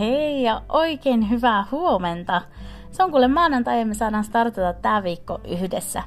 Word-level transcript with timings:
Hei 0.00 0.42
ja 0.42 0.62
oikein 0.68 1.30
hyvää 1.30 1.64
huomenta! 1.70 2.42
Se 2.90 3.02
on 3.02 3.10
kuule 3.10 3.28
maanantai 3.28 3.78
ja 3.78 3.86
me 3.86 3.94
saadaan 3.94 4.24
startata 4.24 4.72
tämä 4.72 5.02
viikko 5.02 5.40
yhdessä. 5.44 6.02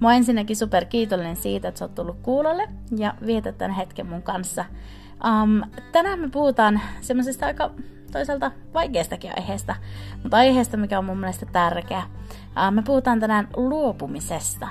Mä 0.00 0.08
oon 0.08 0.16
ensinnäkin 0.16 0.56
super 0.56 0.84
kiitollinen 0.84 1.36
siitä, 1.36 1.68
että 1.68 1.78
sä 1.78 1.84
oot 1.84 1.94
tullut 1.94 2.16
kuulolle 2.22 2.68
ja 2.96 3.14
vietät 3.26 3.58
tämän 3.58 3.76
hetken 3.76 4.06
mun 4.06 4.22
kanssa. 4.22 4.64
Um, 5.42 5.62
tänään 5.92 6.20
me 6.20 6.28
puhutaan 6.28 6.80
semmoisesta 7.00 7.46
aika 7.46 7.70
toisaalta 8.12 8.50
vaikeastakin 8.74 9.32
aiheesta, 9.36 9.74
mutta 10.22 10.36
aiheesta, 10.36 10.76
mikä 10.76 10.98
on 10.98 11.04
mun 11.04 11.18
mielestä 11.18 11.46
tärkeä. 11.46 12.02
Uh, 12.38 12.74
me 12.74 12.82
puhutaan 12.82 13.20
tänään 13.20 13.48
luopumisesta 13.56 14.68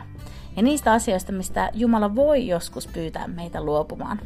ja 0.57 0.63
niistä 0.63 0.91
asioista, 0.91 1.31
mistä 1.31 1.69
Jumala 1.73 2.15
voi 2.15 2.47
joskus 2.47 2.87
pyytää 2.87 3.27
meitä 3.27 3.63
luopumaan. 3.63 4.19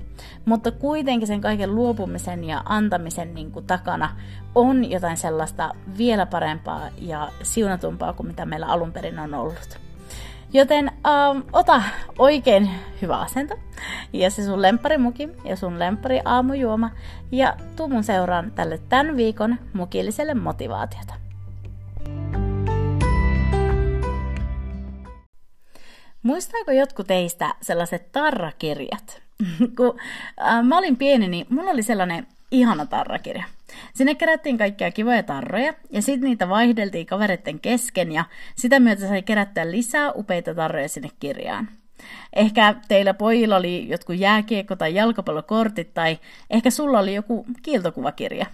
Mutta 0.46 0.72
kuitenkin 0.72 1.28
sen 1.28 1.42
kaiken 1.42 1.76
luopumisen 1.76 2.44
ja 2.44 2.62
antamisen 2.66 3.34
niin 3.34 3.52
kuin 3.52 3.66
takana 3.66 4.10
on 4.56 4.92
jotain 4.92 5.18
sellaista 5.18 5.72
vielä 5.98 6.26
parempaa 6.26 6.82
ja 6.98 7.32
siunatumpaa 7.44 8.14
kuin 8.14 8.28
mitä 8.28 8.46
meillä 8.46 8.66
alun 8.66 8.92
perin 8.92 9.20
on 9.20 9.34
ollut. 9.34 9.80
Joten 10.54 10.88
ähm, 10.88 11.40
ota 11.54 11.82
oikein 12.20 12.70
hyvä 13.02 13.18
asento 13.18 13.56
ja 14.14 14.30
se 14.30 14.46
sun 14.46 14.62
lempparimuki 14.62 15.30
ja 15.46 15.56
sun 15.56 15.80
lemppari 15.80 16.22
aamujuoma 16.26 16.90
ja 17.32 17.58
tuu 17.76 17.88
mun 17.88 18.04
seuraan 18.04 18.52
tälle 18.52 18.80
tämän 18.90 19.18
viikon 19.18 19.56
mukilliselle 19.74 20.34
motivaatiota. 20.34 21.21
Muistaako 26.24 26.72
jotkut 26.72 27.08
teistä 27.08 27.56
sellaiset 27.62 28.12
tarrakirjat? 28.12 29.22
Kun 29.78 30.00
äh, 30.42 30.64
mä 30.64 30.78
olin 30.78 30.98
pieni, 30.98 31.28
niin 31.28 31.46
mulla 31.50 31.72
oli 31.72 31.84
sellainen 31.84 32.28
ihana 32.52 32.86
tarrakirja. 32.86 33.44
Sinne 33.94 34.16
kerättiin 34.16 34.58
kaikkia 34.58 34.92
kivoja 34.92 35.24
tarroja 35.24 35.74
ja 35.90 36.02
sitten 36.02 36.30
niitä 36.30 36.50
vaihdeltiin 36.50 37.06
kavereiden 37.06 37.60
kesken 37.60 38.12
ja 38.12 38.26
sitä 38.56 38.80
myötä 38.80 39.08
sai 39.08 39.22
kerättää 39.22 39.72
lisää 39.72 40.12
upeita 40.12 40.56
tarroja 40.56 40.90
sinne 40.90 41.10
kirjaan. 41.20 41.70
Ehkä 42.34 42.76
teillä 42.88 43.14
pojilla 43.14 43.56
oli 43.56 43.90
jotkut 43.90 44.16
jääkiekko- 44.16 44.76
tai 44.76 44.96
jalkapallokortit 44.96 45.94
tai 45.94 46.20
ehkä 46.50 46.70
sulla 46.70 47.00
oli 47.00 47.16
joku 47.16 47.46
kiiltokuvakirja. 47.62 48.46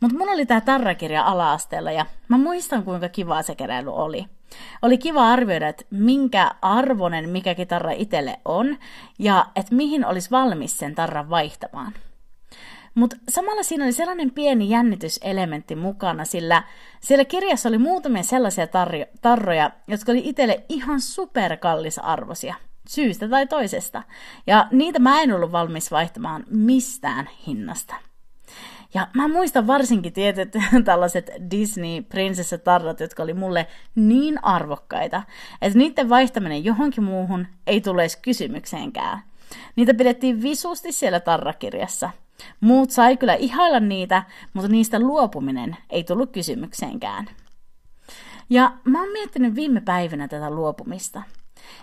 Mutta 0.00 0.18
mulla 0.18 0.32
oli 0.32 0.46
tämä 0.46 0.60
tarrakirja 0.60 1.24
ala-asteella 1.24 1.92
ja 1.92 2.06
mä 2.28 2.38
muistan 2.38 2.84
kuinka 2.84 3.08
kivaa 3.08 3.42
se 3.42 3.54
keräily 3.54 3.94
oli. 3.94 4.26
Oli 4.82 4.98
kiva 4.98 5.28
arvioida, 5.28 5.68
että 5.68 5.84
minkä 5.90 6.50
arvonen 6.62 7.28
mikäkin 7.28 7.68
tarra 7.68 7.90
itselle 7.90 8.40
on 8.44 8.76
ja 9.18 9.46
että 9.56 9.74
mihin 9.74 10.06
olisi 10.06 10.30
valmis 10.30 10.78
sen 10.78 10.94
tarran 10.94 11.30
vaihtamaan. 11.30 11.92
Mutta 12.94 13.16
samalla 13.28 13.62
siinä 13.62 13.84
oli 13.84 13.92
sellainen 13.92 14.30
pieni 14.30 14.70
jännityselementti 14.70 15.76
mukana, 15.76 16.24
sillä 16.24 16.62
siellä 17.00 17.24
kirjassa 17.24 17.68
oli 17.68 17.78
muutamia 17.78 18.22
sellaisia 18.22 18.64
tar- 18.64 19.18
tarroja, 19.20 19.70
jotka 19.88 20.12
oli 20.12 20.22
itselle 20.24 20.64
ihan 20.68 21.00
superkallisarvoisia, 21.00 22.54
syystä 22.88 23.28
tai 23.28 23.46
toisesta. 23.46 24.02
Ja 24.46 24.68
niitä 24.70 24.98
mä 24.98 25.22
en 25.22 25.32
ollut 25.32 25.52
valmis 25.52 25.90
vaihtamaan 25.90 26.44
mistään 26.50 27.28
hinnasta. 27.46 27.94
Ja 28.94 29.08
mä 29.14 29.28
muistan 29.28 29.66
varsinkin 29.66 30.12
tietyt 30.12 30.48
tällaiset 30.84 31.30
Disney-prinsessatarrat, 31.50 33.00
jotka 33.00 33.22
oli 33.22 33.34
mulle 33.34 33.66
niin 33.94 34.44
arvokkaita, 34.44 35.22
että 35.62 35.78
niiden 35.78 36.08
vaihtaminen 36.08 36.64
johonkin 36.64 37.04
muuhun 37.04 37.46
ei 37.66 37.80
tule 37.80 38.02
edes 38.02 38.16
kysymykseenkään. 38.16 39.22
Niitä 39.76 39.94
pidettiin 39.94 40.42
visusti 40.42 40.92
siellä 40.92 41.20
tarrakirjassa. 41.20 42.10
Muut 42.60 42.90
sai 42.90 43.16
kyllä 43.16 43.34
ihailla 43.34 43.80
niitä, 43.80 44.22
mutta 44.52 44.68
niistä 44.68 45.00
luopuminen 45.00 45.76
ei 45.90 46.04
tullut 46.04 46.32
kysymykseenkään. 46.32 47.26
Ja 48.50 48.72
mä 48.84 49.00
oon 49.00 49.12
miettinyt 49.12 49.54
viime 49.54 49.80
päivinä 49.80 50.28
tätä 50.28 50.50
luopumista– 50.50 51.22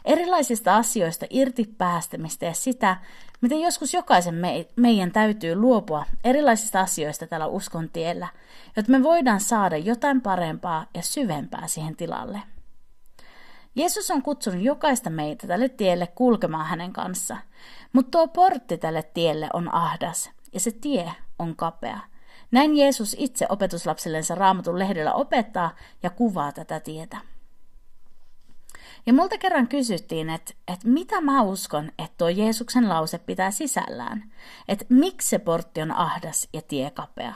erilaisista 0.06 0.78
asioista 0.78 1.26
irti 1.30 1.76
päästämistä 1.78 2.46
ja 2.46 2.54
sitä, 2.54 2.98
miten 3.42 3.62
joskus 3.62 3.94
jokaisen 3.94 4.36
me, 4.36 4.68
meidän 4.76 5.12
täytyy 5.12 5.56
luopua 5.56 6.06
erilaisista 6.24 6.80
asioista 6.80 7.28
tällä 7.28 7.48
uskon 7.48 7.90
tiellä, 7.90 8.28
jotta 8.76 8.92
me 8.92 9.04
voidaan 9.04 9.40
saada 9.40 9.78
jotain 9.78 10.22
parempaa 10.22 10.86
ja 10.94 11.02
syvempää 11.02 11.68
siihen 11.68 11.96
tilalle. 11.96 12.42
Jeesus 13.76 14.12
on 14.12 14.22
kutsunut 14.22 14.64
jokaista 14.64 15.10
meitä 15.10 15.48
tälle 15.48 15.70
tielle 15.70 16.08
kulkemaan 16.08 16.66
hänen 16.66 16.94
kanssa, 16.94 17.38
mutta 17.94 18.12
tuo 18.12 18.28
portti 18.28 18.78
tälle 18.78 19.04
tielle 19.04 19.50
on 19.54 19.74
ahdas 19.74 20.32
ja 20.54 20.60
se 20.60 20.72
tie 20.72 21.12
on 21.40 21.56
kapea. 21.56 22.00
Näin 22.52 22.78
Jeesus 22.78 23.16
itse 23.20 23.46
opetuslapsillensa 23.50 24.36
raamatun 24.36 24.80
lehdellä 24.80 25.14
opettaa 25.14 25.76
ja 26.04 26.10
kuvaa 26.10 26.52
tätä 26.52 26.80
tietä. 26.80 27.18
Ja 29.06 29.14
multa 29.14 29.38
kerran 29.38 29.68
kysyttiin, 29.68 30.30
että, 30.30 30.54
että 30.68 30.88
mitä 30.88 31.22
mä 31.22 31.42
uskon, 31.42 31.92
että 32.00 32.18
tuo 32.18 32.30
Jeesuksen 32.30 32.90
lause 32.90 33.18
pitää 33.18 33.52
sisällään. 33.52 34.32
Että 34.68 34.86
miksi 34.90 35.30
se 35.30 35.40
portti 35.40 35.82
on 35.82 35.92
ahdas 35.92 36.48
ja 36.54 36.62
tie 36.62 36.90
kapea. 36.90 37.34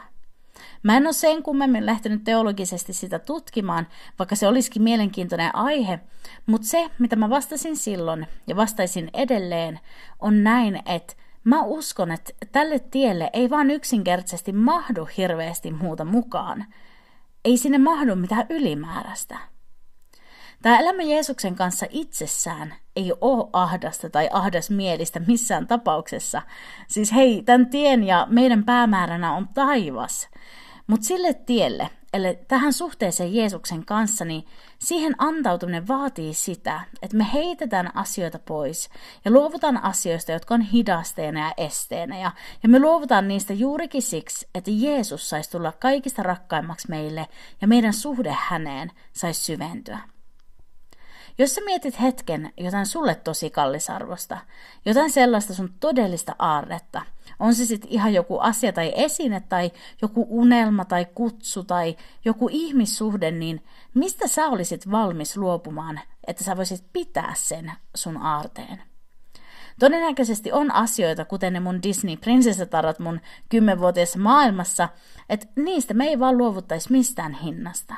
Mä 0.84 0.98
en 0.98 1.06
ole 1.06 1.14
sen 1.14 1.44
kummemmin 1.44 1.86
lähtenyt 1.86 2.24
teologisesti 2.24 2.94
sitä 2.94 3.20
tutkimaan, 3.20 3.88
vaikka 4.20 4.36
se 4.36 4.48
olisikin 4.48 4.82
mielenkiintoinen 4.82 5.56
aihe, 5.56 6.00
mutta 6.46 6.68
se, 6.68 6.92
mitä 7.00 7.16
mä 7.16 7.30
vastasin 7.30 7.78
silloin 7.78 8.28
ja 8.48 8.56
vastaisin 8.56 9.10
edelleen, 9.14 9.80
on 10.20 10.44
näin, 10.44 10.80
että 10.86 11.14
mä 11.44 11.62
uskon, 11.62 12.12
että 12.12 12.34
tälle 12.52 12.80
tielle 12.80 13.30
ei 13.34 13.50
vaan 13.50 13.72
yksinkertaisesti 13.72 14.52
mahdu 14.52 15.08
hirveästi 15.18 15.72
muuta 15.72 16.06
mukaan. 16.06 16.66
Ei 17.46 17.58
sinne 17.58 17.78
mahdu 17.78 18.16
mitään 18.16 18.46
ylimääräistä. 18.50 19.55
Tämä 20.62 20.80
elämä 20.80 21.04
Jeesuksen 21.04 21.56
kanssa 21.56 21.86
itsessään 21.90 22.76
ei 22.96 23.14
ole 23.22 23.50
ahdasta 23.54 24.10
tai 24.10 24.30
ahdasmielistä 24.34 25.20
missään 25.20 25.68
tapauksessa. 25.68 26.42
Siis 26.88 27.14
hei, 27.14 27.44
tämän 27.44 27.70
tien 27.70 28.04
ja 28.04 28.28
meidän 28.30 28.64
päämääränä 28.64 29.34
on 29.34 29.48
taivas. 29.54 30.30
Mutta 30.88 31.06
sille 31.06 31.34
tielle, 31.34 31.90
eli 32.14 32.40
tähän 32.48 32.74
suhteeseen 32.74 33.36
Jeesuksen 33.36 33.86
kanssa, 33.86 34.26
niin 34.26 34.46
siihen 34.80 35.16
antautuminen 35.18 35.88
vaatii 35.88 36.34
sitä, 36.34 36.82
että 37.02 37.18
me 37.18 37.28
heitetään 37.34 37.98
asioita 37.98 38.40
pois 38.40 38.90
ja 39.26 39.32
luovutaan 39.32 39.84
asioista, 39.84 40.32
jotka 40.32 40.54
on 40.54 40.62
hidasteena 40.62 41.40
ja 41.40 41.54
esteenä. 41.58 42.20
Ja, 42.20 42.32
ja 42.64 42.70
me 42.70 42.80
luovutaan 42.80 43.28
niistä 43.28 43.54
juurikin 43.54 44.02
siksi, 44.02 44.48
että 44.56 44.72
Jeesus 44.74 45.30
saisi 45.30 45.52
tulla 45.52 45.72
kaikista 45.72 46.24
rakkaimmaksi 46.24 46.90
meille 46.90 47.28
ja 47.62 47.68
meidän 47.68 47.94
suhde 47.94 48.36
häneen 48.40 48.92
saisi 49.14 49.44
syventyä. 49.44 50.15
Jos 51.38 51.56
sä 51.56 51.62
mietit 51.66 52.02
hetken 52.02 52.54
jotain 52.58 52.86
sulle 52.86 53.16
tosi 53.16 53.50
kallisarvosta, 53.50 54.38
jotain 54.86 55.12
sellaista 55.12 55.54
sun 55.54 55.74
todellista 55.80 56.36
aarretta, 56.40 57.02
on 57.40 57.56
se 57.56 57.66
sitten 57.66 57.92
ihan 57.92 58.14
joku 58.14 58.40
asia 58.40 58.74
tai 58.74 58.92
esine 58.96 59.40
tai 59.50 59.72
joku 60.02 60.28
unelma 60.30 60.86
tai 60.86 61.06
kutsu 61.16 61.64
tai 61.64 61.96
joku 62.26 62.50
ihmissuhde, 62.52 63.32
niin 63.32 63.64
mistä 63.94 64.28
sä 64.28 64.48
olisit 64.48 64.92
valmis 64.92 65.38
luopumaan, 65.38 66.00
että 66.28 66.44
sä 66.44 66.58
voisit 66.58 66.86
pitää 66.94 67.34
sen 67.36 67.72
sun 67.96 68.18
aarteen? 68.18 68.82
Todennäköisesti 69.80 70.52
on 70.52 70.72
asioita, 70.72 71.26
kuten 71.26 71.54
ne 71.54 71.60
mun 71.60 71.80
Disney-prinsessatarat 71.84 73.00
mun 73.00 73.22
kymmenvuotiaassa 73.50 74.20
maailmassa, 74.20 74.90
että 75.30 75.48
niistä 75.56 75.94
me 75.94 76.06
ei 76.06 76.20
vaan 76.20 76.38
luovuttaisi 76.38 76.92
mistään 76.92 77.34
hinnasta. 77.34 77.96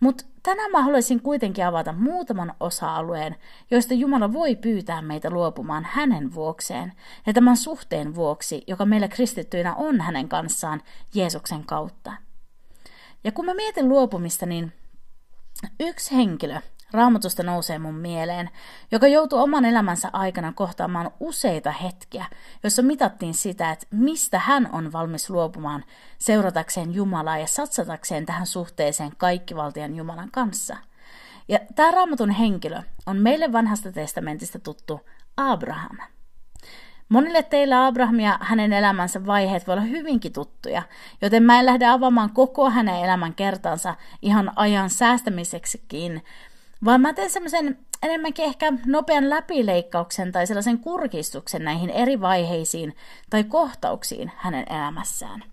Mutta 0.00 0.24
tänään 0.42 0.70
mä 0.70 0.82
haluaisin 0.82 1.22
kuitenkin 1.22 1.66
avata 1.66 1.92
muutaman 1.92 2.54
osa-alueen, 2.60 3.36
joista 3.70 3.94
Jumala 3.94 4.32
voi 4.32 4.56
pyytää 4.56 5.02
meitä 5.02 5.30
luopumaan 5.30 5.84
hänen 5.84 6.34
vuokseen 6.34 6.92
ja 7.26 7.32
tämän 7.32 7.56
suhteen 7.56 8.14
vuoksi, 8.14 8.64
joka 8.66 8.86
meillä 8.86 9.08
kristittyinä 9.08 9.74
on 9.74 10.00
hänen 10.00 10.28
kanssaan 10.28 10.82
Jeesuksen 11.14 11.64
kautta. 11.64 12.12
Ja 13.24 13.32
kun 13.32 13.44
mä 13.44 13.54
mietin 13.54 13.88
luopumista, 13.88 14.46
niin 14.46 14.72
yksi 15.80 16.16
henkilö 16.16 16.60
raamatusta 16.92 17.42
nousee 17.42 17.78
mun 17.78 17.94
mieleen, 17.94 18.50
joka 18.90 19.06
joutui 19.06 19.40
oman 19.40 19.64
elämänsä 19.64 20.10
aikana 20.12 20.52
kohtaamaan 20.52 21.10
useita 21.20 21.70
hetkiä, 21.70 22.26
joissa 22.62 22.82
mitattiin 22.82 23.34
sitä, 23.34 23.70
että 23.70 23.86
mistä 23.90 24.38
hän 24.38 24.68
on 24.72 24.92
valmis 24.92 25.30
luopumaan 25.30 25.84
seuratakseen 26.18 26.94
Jumalaa 26.94 27.38
ja 27.38 27.46
satsatakseen 27.46 28.26
tähän 28.26 28.46
suhteeseen 28.46 29.12
kaikkivaltian 29.16 29.96
Jumalan 29.96 30.30
kanssa. 30.30 30.76
Ja 31.48 31.58
tämä 31.74 31.90
raamatun 31.90 32.30
henkilö 32.30 32.82
on 33.06 33.16
meille 33.16 33.52
vanhasta 33.52 33.92
testamentista 33.92 34.58
tuttu 34.58 35.00
Abraham. 35.36 35.98
Monille 37.08 37.42
teillä 37.42 37.86
Abraham 37.86 38.20
ja 38.20 38.38
hänen 38.40 38.72
elämänsä 38.72 39.26
vaiheet 39.26 39.66
voi 39.66 39.72
olla 39.72 39.84
hyvinkin 39.84 40.32
tuttuja, 40.32 40.82
joten 41.22 41.42
mä 41.42 41.58
en 41.58 41.66
lähde 41.66 41.86
avaamaan 41.86 42.32
koko 42.32 42.70
hänen 42.70 43.04
elämän 43.04 43.34
kertansa 43.34 43.94
ihan 44.22 44.52
ajan 44.56 44.90
säästämiseksikin, 44.90 46.24
vaan 46.84 47.00
mä 47.00 47.12
teen 47.12 47.30
semmoisen 47.30 47.78
enemmänkin 48.02 48.44
ehkä 48.44 48.72
nopean 48.86 49.30
läpileikkauksen 49.30 50.32
tai 50.32 50.46
sellaisen 50.46 50.78
kurkistuksen 50.78 51.64
näihin 51.64 51.90
eri 51.90 52.20
vaiheisiin 52.20 52.96
tai 53.30 53.44
kohtauksiin 53.44 54.32
hänen 54.36 54.72
elämässään. 54.72 55.44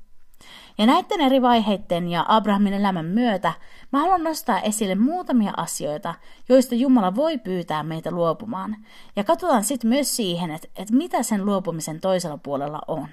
Ja 0.78 0.86
näiden 0.86 1.22
eri 1.22 1.42
vaiheiden 1.42 2.08
ja 2.08 2.26
Abrahamin 2.28 2.74
elämän 2.74 3.06
myötä 3.06 3.54
mä 3.92 4.00
haluan 4.00 4.24
nostaa 4.24 4.60
esille 4.60 4.96
muutamia 4.96 5.54
asioita, 5.58 6.16
joista 6.50 6.76
Jumala 6.76 7.16
voi 7.16 7.38
pyytää 7.38 7.84
meitä 7.84 8.12
luopumaan. 8.12 8.76
Ja 9.16 9.24
katsotaan 9.24 9.64
sitten 9.64 9.90
myös 9.90 10.16
siihen, 10.16 10.52
että, 10.52 10.68
että 10.76 10.94
mitä 10.94 11.24
sen 11.24 11.46
luopumisen 11.46 12.00
toisella 12.00 12.38
puolella 12.38 12.82
on. 12.88 13.08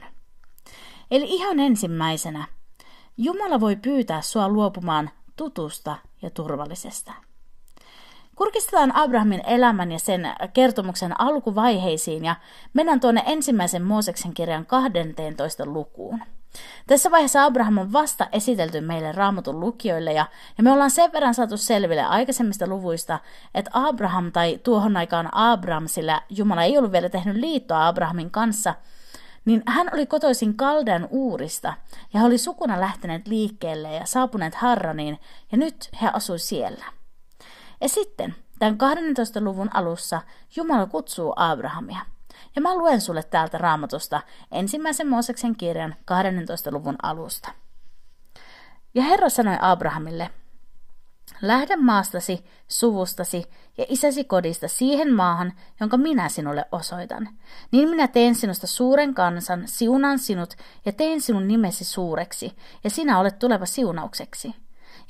Eli 1.11 1.25
ihan 1.29 1.61
ensimmäisenä, 1.61 2.47
Jumala 3.17 3.61
voi 3.61 3.77
pyytää 3.77 4.23
sua 4.23 4.49
luopumaan 4.49 5.11
tutusta 5.37 5.97
ja 6.23 6.31
turvallisesta. 6.31 7.26
Kurkistetaan 8.37 8.97
Abrahamin 8.97 9.43
elämän 9.47 9.93
ja 9.93 9.99
sen 9.99 10.29
kertomuksen 10.53 11.21
alkuvaiheisiin 11.21 12.25
ja 12.25 12.37
mennään 12.73 13.01
tuonne 13.01 13.23
ensimmäisen 13.27 13.83
Mooseksen 13.83 14.35
kirjan 14.35 14.67
12 14.67 15.67
lukuun. 15.67 16.21
Tässä 16.87 17.11
vaiheessa 17.11 17.45
Abraham 17.45 17.79
on 17.79 17.93
vasta 17.93 18.29
esitelty 18.33 18.81
meille 18.81 19.13
raamatun 19.13 19.61
lukijoille 19.61 20.13
ja, 20.13 20.27
ja 20.59 20.65
me 20.65 20.73
ollaan 20.73 20.91
sen 20.91 21.13
verran 21.13 21.35
saatu 21.35 21.57
selville 21.57 22.03
aikaisemmista 22.03 22.67
luvuista, 22.67 23.19
että 23.55 23.71
Abraham 23.75 24.33
tai 24.33 24.59
tuohon 24.63 24.97
aikaan 24.97 25.29
Abraham, 25.33 25.87
sillä 25.87 26.23
Jumala 26.31 26.63
ei 26.63 26.79
ollut 26.79 26.93
vielä 26.93 27.09
tehnyt 27.09 27.37
liittoa 27.37 27.87
Abrahamin 27.87 28.31
kanssa, 28.31 28.75
niin 29.45 29.63
hän 29.67 29.91
oli 29.93 30.07
kotoisin 30.07 30.57
Kaldean 30.57 31.09
uurista 31.11 31.75
ja 32.15 32.21
he 32.21 32.27
oli 32.27 32.39
sukuna 32.39 32.81
lähteneet 32.81 33.27
liikkeelle 33.27 33.93
ja 33.93 34.07
saapuneet 34.07 34.55
Harraniin 34.55 35.19
ja 35.53 35.59
nyt 35.59 35.89
he 36.03 36.11
asui 36.13 36.39
siellä. 36.39 36.96
Ja 37.81 37.89
sitten, 37.89 38.35
tämän 38.59 38.79
12. 38.79 39.41
luvun 39.41 39.71
alussa, 39.75 40.21
Jumala 40.57 40.87
kutsuu 40.87 41.33
Abrahamia– 41.37 42.01
ja 42.57 42.63
mä 42.63 42.75
luen 42.75 43.01
sulle 43.01 43.23
täältä 43.23 43.59
raamatusta 43.59 44.21
ensimmäisen 44.53 45.09
Mooseksen 45.09 45.57
kirjan 45.57 45.95
12. 46.05 46.71
luvun 46.71 46.97
alusta. 47.03 47.53
Ja 48.95 49.03
Herra 49.03 49.29
sanoi 49.29 49.57
Abrahamille, 49.61 50.31
Lähde 51.43 51.77
maastasi, 51.77 52.45
suvustasi 52.69 53.45
ja 53.79 53.85
isäsi 53.89 54.25
kodista 54.25 54.69
siihen 54.69 55.15
maahan, 55.15 55.53
jonka 55.81 55.97
minä 55.97 56.29
sinulle 56.29 56.65
osoitan. 56.73 57.29
Niin 57.71 57.89
minä 57.89 58.09
teen 58.09 58.35
sinusta 58.35 58.67
suuren 58.67 59.15
kansan, 59.15 59.63
siunaan 59.69 60.19
sinut 60.19 60.55
ja 60.85 60.93
teen 60.93 61.21
sinun 61.21 61.49
nimesi 61.49 61.85
suureksi, 61.85 62.57
ja 62.85 62.91
sinä 62.91 63.19
olet 63.19 63.39
tuleva 63.39 63.67
siunaukseksi. 63.67 64.55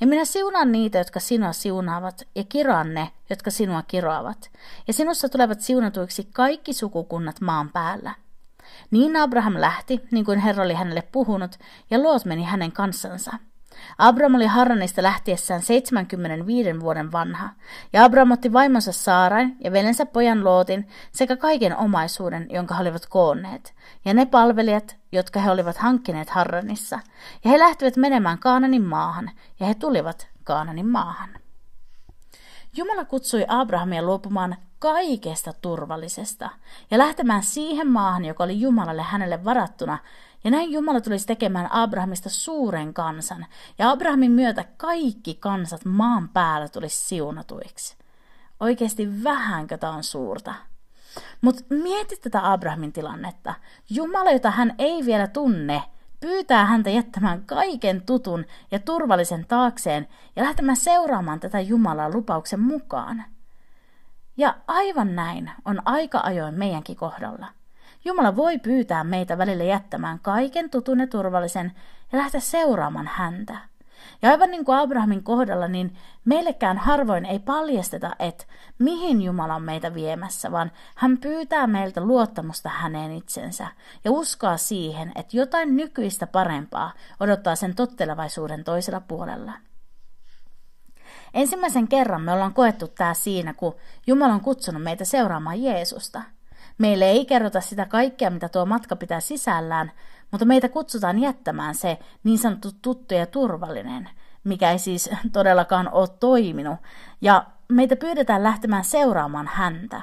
Ja 0.01 0.07
minä 0.07 0.25
siunaan 0.25 0.71
niitä, 0.71 0.97
jotka 0.97 1.19
sinua 1.19 1.53
siunaavat, 1.53 2.23
ja 2.35 2.43
kiroan 2.43 2.93
ne, 2.93 3.09
jotka 3.29 3.51
sinua 3.51 3.81
kiroavat. 3.81 4.51
Ja 4.87 4.93
sinussa 4.93 5.29
tulevat 5.29 5.61
siunatuiksi 5.61 6.27
kaikki 6.33 6.73
sukukunnat 6.73 7.41
maan 7.41 7.69
päällä. 7.69 8.13
Niin 8.91 9.15
Abraham 9.15 9.53
lähti, 9.57 10.01
niin 10.11 10.25
kuin 10.25 10.39
Herra 10.39 10.63
oli 10.63 10.73
hänelle 10.73 11.03
puhunut, 11.11 11.59
ja 11.89 12.03
Loot 12.03 12.25
meni 12.25 12.43
hänen 12.43 12.71
kanssansa. 12.71 13.31
Abraham 13.97 14.35
oli 14.35 14.45
Harranista 14.45 15.03
lähtiessään 15.03 15.61
75 15.61 16.79
vuoden 16.79 17.11
vanha, 17.11 17.49
ja 17.93 18.05
Abraham 18.05 18.31
otti 18.31 18.53
vaimonsa 18.53 18.91
Saarain 18.91 19.57
ja 19.59 19.71
velensä 19.71 20.05
pojan 20.05 20.43
Lootin 20.43 20.87
sekä 21.11 21.37
kaiken 21.37 21.77
omaisuuden, 21.77 22.47
jonka 22.49 22.75
he 22.75 22.81
olivat 22.81 23.05
koonneet, 23.09 23.73
ja 24.05 24.13
ne 24.13 24.25
palvelijat, 24.25 24.96
jotka 25.17 25.39
he 25.39 25.51
olivat 25.51 25.77
hankkineet 25.77 26.29
Harranissa, 26.29 26.99
ja 27.43 27.51
he 27.51 27.59
lähtivät 27.59 27.95
menemään 27.95 28.39
Kaananin 28.39 28.83
maahan, 28.83 29.31
ja 29.59 29.65
he 29.65 29.73
tulivat 29.73 30.27
Kaananin 30.43 30.87
maahan. 30.87 31.29
Jumala 32.75 33.05
kutsui 33.05 33.45
Abrahamia 33.47 34.01
luopumaan 34.01 34.55
kaikesta 34.79 35.53
turvallisesta 35.61 36.49
ja 36.91 36.97
lähtemään 36.97 37.43
siihen 37.43 37.87
maahan, 37.87 38.25
joka 38.25 38.43
oli 38.43 38.61
Jumalalle 38.61 39.01
hänelle 39.01 39.45
varattuna, 39.45 39.97
ja 40.43 40.51
näin 40.51 40.71
Jumala 40.71 41.01
tulisi 41.01 41.27
tekemään 41.27 41.71
Abrahamista 41.71 42.29
suuren 42.29 42.93
kansan, 42.93 43.45
ja 43.77 43.91
Abrahamin 43.91 44.31
myötä 44.31 44.65
kaikki 44.77 45.35
kansat 45.35 45.85
maan 45.85 46.29
päällä 46.29 46.67
tulisi 46.67 47.07
siunatuiksi. 47.07 47.97
Oikeasti 48.59 49.23
vähänkö 49.23 49.77
tämä 49.77 49.93
on 49.93 50.03
suurta? 50.03 50.53
Mutta 51.41 51.63
mieti 51.69 52.15
tätä 52.15 52.51
Abrahamin 52.51 52.93
tilannetta. 52.93 53.53
Jumala, 53.89 54.31
jota 54.31 54.51
hän 54.51 54.75
ei 54.77 55.05
vielä 55.05 55.27
tunne, 55.27 55.83
pyytää 56.19 56.65
häntä 56.65 56.89
jättämään 56.89 57.43
kaiken 57.45 58.01
tutun 58.01 58.45
ja 58.71 58.79
turvallisen 58.79 59.45
taakseen 59.47 60.07
ja 60.35 60.43
lähtemään 60.43 60.77
seuraamaan 60.77 61.39
tätä 61.39 61.59
Jumalaa 61.59 62.09
lupauksen 62.09 62.59
mukaan. 62.59 63.25
Ja 64.37 64.55
aivan 64.67 65.15
näin 65.15 65.51
on 65.65 65.81
aika 65.85 66.19
ajoin 66.23 66.55
meidänkin 66.55 66.95
kohdalla. 66.95 67.47
Jumala 68.05 68.35
voi 68.35 68.59
pyytää 68.59 69.03
meitä 69.03 69.37
välillä 69.37 69.63
jättämään 69.63 70.19
kaiken 70.19 70.69
tutun 70.69 70.99
ja 70.99 71.07
turvallisen 71.07 71.71
ja 72.11 72.17
lähteä 72.17 72.39
seuraamaan 72.39 73.09
häntä. 73.13 73.57
Ja 74.21 74.29
aivan 74.29 74.51
niin 74.51 74.65
kuin 74.65 74.77
Abrahamin 74.77 75.23
kohdalla, 75.23 75.67
niin 75.67 75.97
meillekään 76.25 76.77
harvoin 76.77 77.25
ei 77.25 77.39
paljasteta, 77.39 78.15
että 78.19 78.45
mihin 78.79 79.21
Jumala 79.21 79.55
on 79.55 79.63
meitä 79.63 79.93
viemässä, 79.93 80.51
vaan 80.51 80.71
hän 80.95 81.17
pyytää 81.17 81.67
meiltä 81.67 82.01
luottamusta 82.01 82.69
häneen 82.69 83.11
itsensä 83.11 83.67
ja 84.03 84.11
uskoa 84.11 84.57
siihen, 84.57 85.11
että 85.15 85.37
jotain 85.37 85.77
nykyistä 85.77 86.27
parempaa 86.27 86.93
odottaa 87.19 87.55
sen 87.55 87.75
tottelevaisuuden 87.75 88.63
toisella 88.63 89.01
puolella. 89.01 89.53
Ensimmäisen 91.33 91.87
kerran 91.87 92.21
me 92.21 92.31
ollaan 92.31 92.53
koettu 92.53 92.87
tämä 92.87 93.13
siinä, 93.13 93.53
kun 93.53 93.75
Jumala 94.07 94.33
on 94.33 94.41
kutsunut 94.41 94.83
meitä 94.83 95.05
seuraamaan 95.05 95.63
Jeesusta– 95.63 96.21
Meille 96.77 97.05
ei 97.05 97.25
kerrota 97.25 97.61
sitä 97.61 97.85
kaikkea, 97.85 98.29
mitä 98.29 98.49
tuo 98.49 98.65
matka 98.65 98.95
pitää 98.95 99.19
sisällään, 99.19 99.91
mutta 100.31 100.45
meitä 100.45 100.69
kutsutaan 100.69 101.19
jättämään 101.19 101.75
se 101.75 101.99
niin 102.23 102.37
sanottu 102.37 102.69
tuttu 102.81 103.13
ja 103.13 103.25
turvallinen, 103.25 104.09
mikä 104.43 104.71
ei 104.71 104.79
siis 104.79 105.09
todellakaan 105.33 105.89
ole 105.91 106.07
toiminut, 106.19 106.79
ja 107.21 107.45
meitä 107.69 107.95
pyydetään 107.95 108.43
lähtemään 108.43 108.83
seuraamaan 108.83 109.49
häntä. 109.53 110.01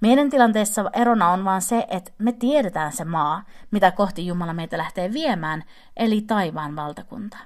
Meidän 0.00 0.30
tilanteessa 0.30 0.90
erona 0.92 1.30
on 1.30 1.44
vaan 1.44 1.62
se, 1.62 1.86
että 1.88 2.12
me 2.18 2.32
tiedetään 2.32 2.92
se 2.92 3.04
maa, 3.04 3.44
mitä 3.70 3.90
kohti 3.90 4.26
Jumala 4.26 4.54
meitä 4.54 4.78
lähtee 4.78 5.12
viemään, 5.12 5.64
eli 5.96 6.20
taivaan 6.20 6.76
valtakunta. 6.76 7.36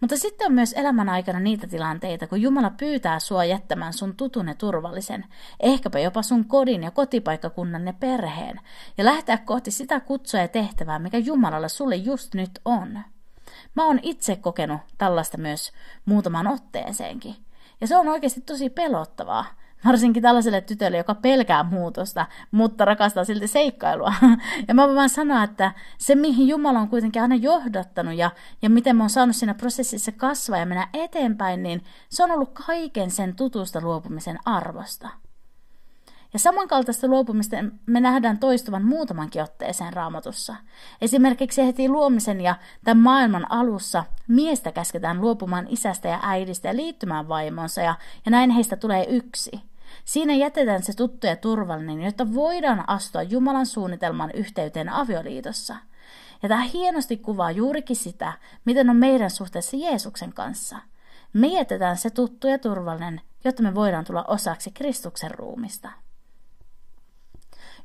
Mutta 0.00 0.16
sitten 0.16 0.46
on 0.46 0.52
myös 0.52 0.72
elämän 0.72 1.08
aikana 1.08 1.40
niitä 1.40 1.66
tilanteita, 1.66 2.26
kun 2.26 2.42
Jumala 2.42 2.70
pyytää 2.70 3.18
sua 3.18 3.44
jättämään 3.44 3.92
sun 3.92 4.16
tutun 4.16 4.48
ja 4.48 4.54
turvallisen, 4.54 5.24
ehkäpä 5.60 5.98
jopa 5.98 6.22
sun 6.22 6.44
kodin 6.44 6.82
ja 6.82 6.90
kotipaikkakunnan 6.90 7.86
ja 7.86 7.92
perheen, 7.92 8.60
ja 8.98 9.04
lähteä 9.04 9.38
kohti 9.38 9.70
sitä 9.70 10.00
kutsua 10.00 10.40
ja 10.40 10.48
tehtävää, 10.48 10.98
mikä 10.98 11.18
Jumalalla 11.18 11.68
sulle 11.68 11.96
just 11.96 12.34
nyt 12.34 12.50
on. 12.64 12.98
Mä 13.74 13.84
oon 13.86 14.00
itse 14.02 14.36
kokenut 14.36 14.80
tällaista 14.98 15.38
myös 15.38 15.72
muutaman 16.04 16.46
otteeseenkin. 16.46 17.36
Ja 17.80 17.86
se 17.86 17.96
on 17.96 18.08
oikeasti 18.08 18.40
tosi 18.40 18.70
pelottavaa, 18.70 19.44
Varsinkin 19.86 20.22
tällaiselle 20.22 20.60
tytölle, 20.60 20.96
joka 20.96 21.14
pelkää 21.14 21.62
muutosta, 21.62 22.26
mutta 22.50 22.84
rakastaa 22.84 23.24
silti 23.24 23.46
seikkailua. 23.46 24.14
Ja 24.68 24.74
mä 24.74 24.88
voin 24.88 25.08
sanoa, 25.08 25.42
että 25.42 25.72
se 25.98 26.14
mihin 26.14 26.48
Jumala 26.48 26.78
on 26.78 26.88
kuitenkin 26.88 27.22
aina 27.22 27.34
johdattanut 27.34 28.14
ja, 28.14 28.30
ja 28.62 28.70
miten 28.70 28.96
mä 28.96 29.02
oon 29.02 29.10
saanut 29.10 29.36
siinä 29.36 29.54
prosessissa 29.54 30.12
kasvaa 30.12 30.58
ja 30.58 30.66
mennä 30.66 30.88
eteenpäin, 30.92 31.62
niin 31.62 31.84
se 32.08 32.24
on 32.24 32.30
ollut 32.30 32.50
kaiken 32.66 33.10
sen 33.10 33.36
tutusta 33.36 33.80
luopumisen 33.80 34.38
arvosta. 34.44 35.08
Ja 36.32 36.38
samankaltaista 36.38 37.08
luopumista 37.08 37.56
me 37.86 38.00
nähdään 38.00 38.38
toistuvan 38.38 38.84
muutamankin 38.84 39.42
otteeseen 39.42 39.92
raamatussa. 39.92 40.56
Esimerkiksi 41.00 41.66
heti 41.66 41.88
luomisen 41.88 42.40
ja 42.40 42.54
tämän 42.84 43.02
maailman 43.02 43.52
alussa 43.52 44.04
miestä 44.28 44.72
käsketään 44.72 45.20
luopumaan 45.20 45.66
isästä 45.68 46.08
ja 46.08 46.18
äidistä 46.22 46.68
ja 46.68 46.76
liittymään 46.76 47.28
vaimonsa 47.28 47.80
ja, 47.80 47.94
ja 48.24 48.30
näin 48.30 48.50
heistä 48.50 48.76
tulee 48.76 49.06
yksi. 49.08 49.50
Siinä 50.06 50.34
jätetään 50.34 50.82
se 50.82 50.96
tuttu 50.96 51.26
ja 51.26 51.36
turvallinen, 51.36 52.02
jotta 52.02 52.34
voidaan 52.34 52.88
astua 52.88 53.22
Jumalan 53.22 53.66
suunnitelman 53.66 54.30
yhteyteen 54.30 54.88
avioliitossa. 54.88 55.76
Ja 56.42 56.48
tämä 56.48 56.62
hienosti 56.62 57.16
kuvaa 57.16 57.50
juurikin 57.50 57.96
sitä, 57.96 58.32
miten 58.64 58.90
on 58.90 58.96
meidän 58.96 59.30
suhteessa 59.30 59.76
Jeesuksen 59.76 60.32
kanssa. 60.32 60.76
me 61.32 61.46
jätetään 61.46 61.96
se 61.96 62.10
tuttu 62.10 62.46
ja 62.46 62.58
turvallinen, 62.58 63.20
jotta 63.44 63.62
me 63.62 63.74
voidaan 63.74 64.04
tulla 64.04 64.24
osaksi 64.24 64.70
Kristuksen 64.70 65.30
ruumista. 65.30 65.90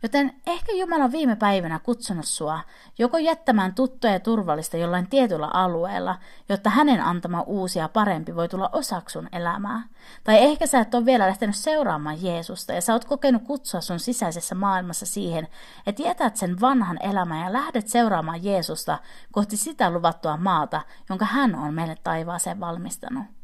Joten 0.04 0.34
ehkä 0.48 0.72
Jumala 0.72 1.04
on 1.04 1.12
viime 1.12 1.36
päivänä 1.36 1.80
kutsunut 1.80 2.26
sua 2.26 2.60
joko 2.98 3.18
jättämään 3.18 3.76
tuttua 3.76 4.10
ja 4.10 4.20
turvallista 4.20 4.78
jollain 4.78 5.10
tietyllä 5.10 5.48
alueella, 5.48 6.18
jotta 6.50 6.70
hänen 6.70 7.02
antama 7.02 7.42
uusi 7.42 7.80
ja 7.80 7.90
parempi 7.90 8.36
voi 8.36 8.50
tulla 8.50 8.70
osaksi 8.74 9.14
sun 9.14 9.30
elämää. 9.32 9.84
Tai 10.24 10.38
ehkä 10.38 10.68
sä 10.68 10.80
et 10.80 10.96
ole 10.96 11.06
vielä 11.06 11.28
lähtenyt 11.28 11.56
seuraamaan 11.56 12.24
Jeesusta 12.24 12.74
ja 12.74 12.82
sä 12.82 12.94
oot 12.94 13.06
kokenut 13.06 13.44
kutsua 13.44 13.82
sun 13.82 14.00
sisäisessä 14.00 14.56
maailmassa 14.56 15.06
siihen, 15.06 15.48
että 15.88 16.04
jätät 16.04 16.38
sen 16.38 16.62
vanhan 16.62 16.98
elämän 17.02 17.44
ja 17.44 17.54
lähdet 17.54 17.88
seuraamaan 17.88 18.44
Jeesusta 18.44 19.00
kohti 19.32 19.58
sitä 19.58 19.92
luvattua 19.92 20.38
maata, 20.38 20.82
jonka 21.10 21.26
hän 21.26 21.56
on 21.56 21.74
meille 21.74 21.98
taivaaseen 22.04 22.60
valmistanut. 22.60 23.41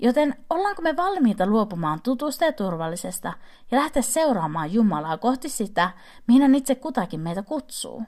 Joten 0.00 0.34
ollaanko 0.50 0.82
me 0.82 0.96
valmiita 0.96 1.46
luopumaan 1.46 2.02
tutusta 2.02 2.44
ja 2.44 2.52
turvallisesta 2.52 3.32
ja 3.70 3.78
lähteä 3.78 4.02
seuraamaan 4.02 4.72
Jumalaa 4.72 5.18
kohti 5.18 5.48
sitä, 5.48 5.90
mihin 6.26 6.42
hän 6.42 6.54
itse 6.54 6.74
kutakin 6.74 7.20
meitä 7.20 7.42
kutsuu? 7.42 8.02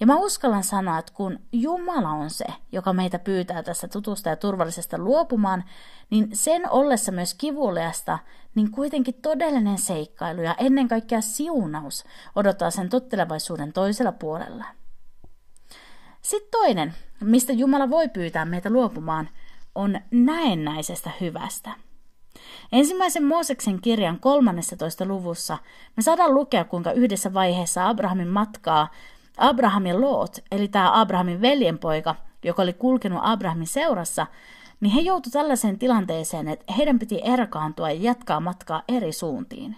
Ja 0.00 0.06
mä 0.06 0.16
uskallan 0.16 0.64
sanoa, 0.64 0.98
että 0.98 1.12
kun 1.14 1.38
Jumala 1.52 2.10
on 2.10 2.30
se, 2.30 2.44
joka 2.72 2.92
meitä 2.92 3.18
pyytää 3.18 3.62
tästä 3.62 3.88
tutusta 3.88 4.28
ja 4.28 4.36
turvallisesta 4.36 4.98
luopumaan, 4.98 5.64
niin 6.10 6.28
sen 6.32 6.70
ollessa 6.70 7.12
myös 7.12 7.34
kivuliasta, 7.34 8.18
niin 8.54 8.70
kuitenkin 8.70 9.14
todellinen 9.14 9.78
seikkailu 9.78 10.42
ja 10.42 10.54
ennen 10.58 10.88
kaikkea 10.88 11.20
siunaus 11.20 12.04
odottaa 12.36 12.70
sen 12.70 12.88
tottelevaisuuden 12.88 13.72
toisella 13.72 14.12
puolella. 14.12 14.64
Sitten 16.22 16.50
toinen, 16.50 16.94
mistä 17.20 17.52
Jumala 17.52 17.90
voi 17.90 18.08
pyytää 18.08 18.44
meitä 18.44 18.70
luopumaan– 18.70 19.28
on 19.74 20.00
näennäisestä 20.10 21.10
hyvästä. 21.20 21.70
Ensimmäisen 22.72 23.24
Mooseksen 23.24 23.80
kirjan 23.80 24.20
13. 24.20 25.04
luvussa 25.04 25.58
me 25.96 26.02
saadaan 26.02 26.34
lukea, 26.34 26.64
kuinka 26.64 26.92
yhdessä 26.92 27.34
vaiheessa 27.34 27.88
Abrahamin 27.88 28.28
matkaa 28.28 28.88
Abrahamin 29.36 30.00
Loot, 30.00 30.38
eli 30.50 30.68
tämä 30.68 31.00
Abrahamin 31.00 31.40
veljenpoika, 31.40 32.14
joka 32.44 32.62
oli 32.62 32.72
kulkenut 32.72 33.20
Abrahamin 33.22 33.66
seurassa, 33.66 34.26
niin 34.80 34.92
he 34.92 35.00
joutuivat 35.00 35.32
tällaiseen 35.32 35.78
tilanteeseen, 35.78 36.48
että 36.48 36.72
heidän 36.72 36.98
piti 36.98 37.20
erkaantua 37.24 37.90
ja 37.90 38.00
jatkaa 38.00 38.40
matkaa 38.40 38.82
eri 38.88 39.12
suuntiin. 39.12 39.76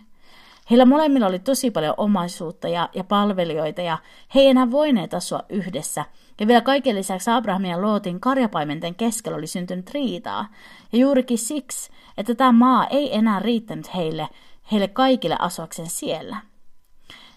Heillä 0.73 0.85
molemmilla 0.85 1.27
oli 1.27 1.39
tosi 1.39 1.71
paljon 1.71 1.95
omaisuutta 1.97 2.69
ja, 2.69 2.89
ja 2.95 3.05
palvelijoita 3.05 3.83
ja 3.83 3.99
he 4.35 4.41
ei 4.41 4.47
enää 4.47 4.71
voineet 4.71 5.15
asua 5.15 5.43
yhdessä– 5.49 6.05
ja 6.41 6.47
vielä 6.47 6.61
kaiken 6.61 6.97
lisäksi 6.97 7.31
Abrahamin 7.31 7.71
ja 7.71 7.83
Lootin 7.83 8.21
karjapaimenten 8.21 8.95
keskellä 8.95 9.39
oli 9.39 9.47
syntynyt 9.47 9.91
riitaa. 9.91 10.49
Ja 10.93 10.99
juurikin 10.99 11.39
siksi, 11.39 11.91
että 12.17 12.35
tämä 12.35 12.53
maa 12.53 12.87
ei 12.87 13.17
enää 13.17 13.41
riittänyt 13.41 13.95
heille, 13.95 14.29
heille 14.73 14.89
kaikille 14.89 15.37
asuakseen 15.39 15.91
siellä. 15.91 16.37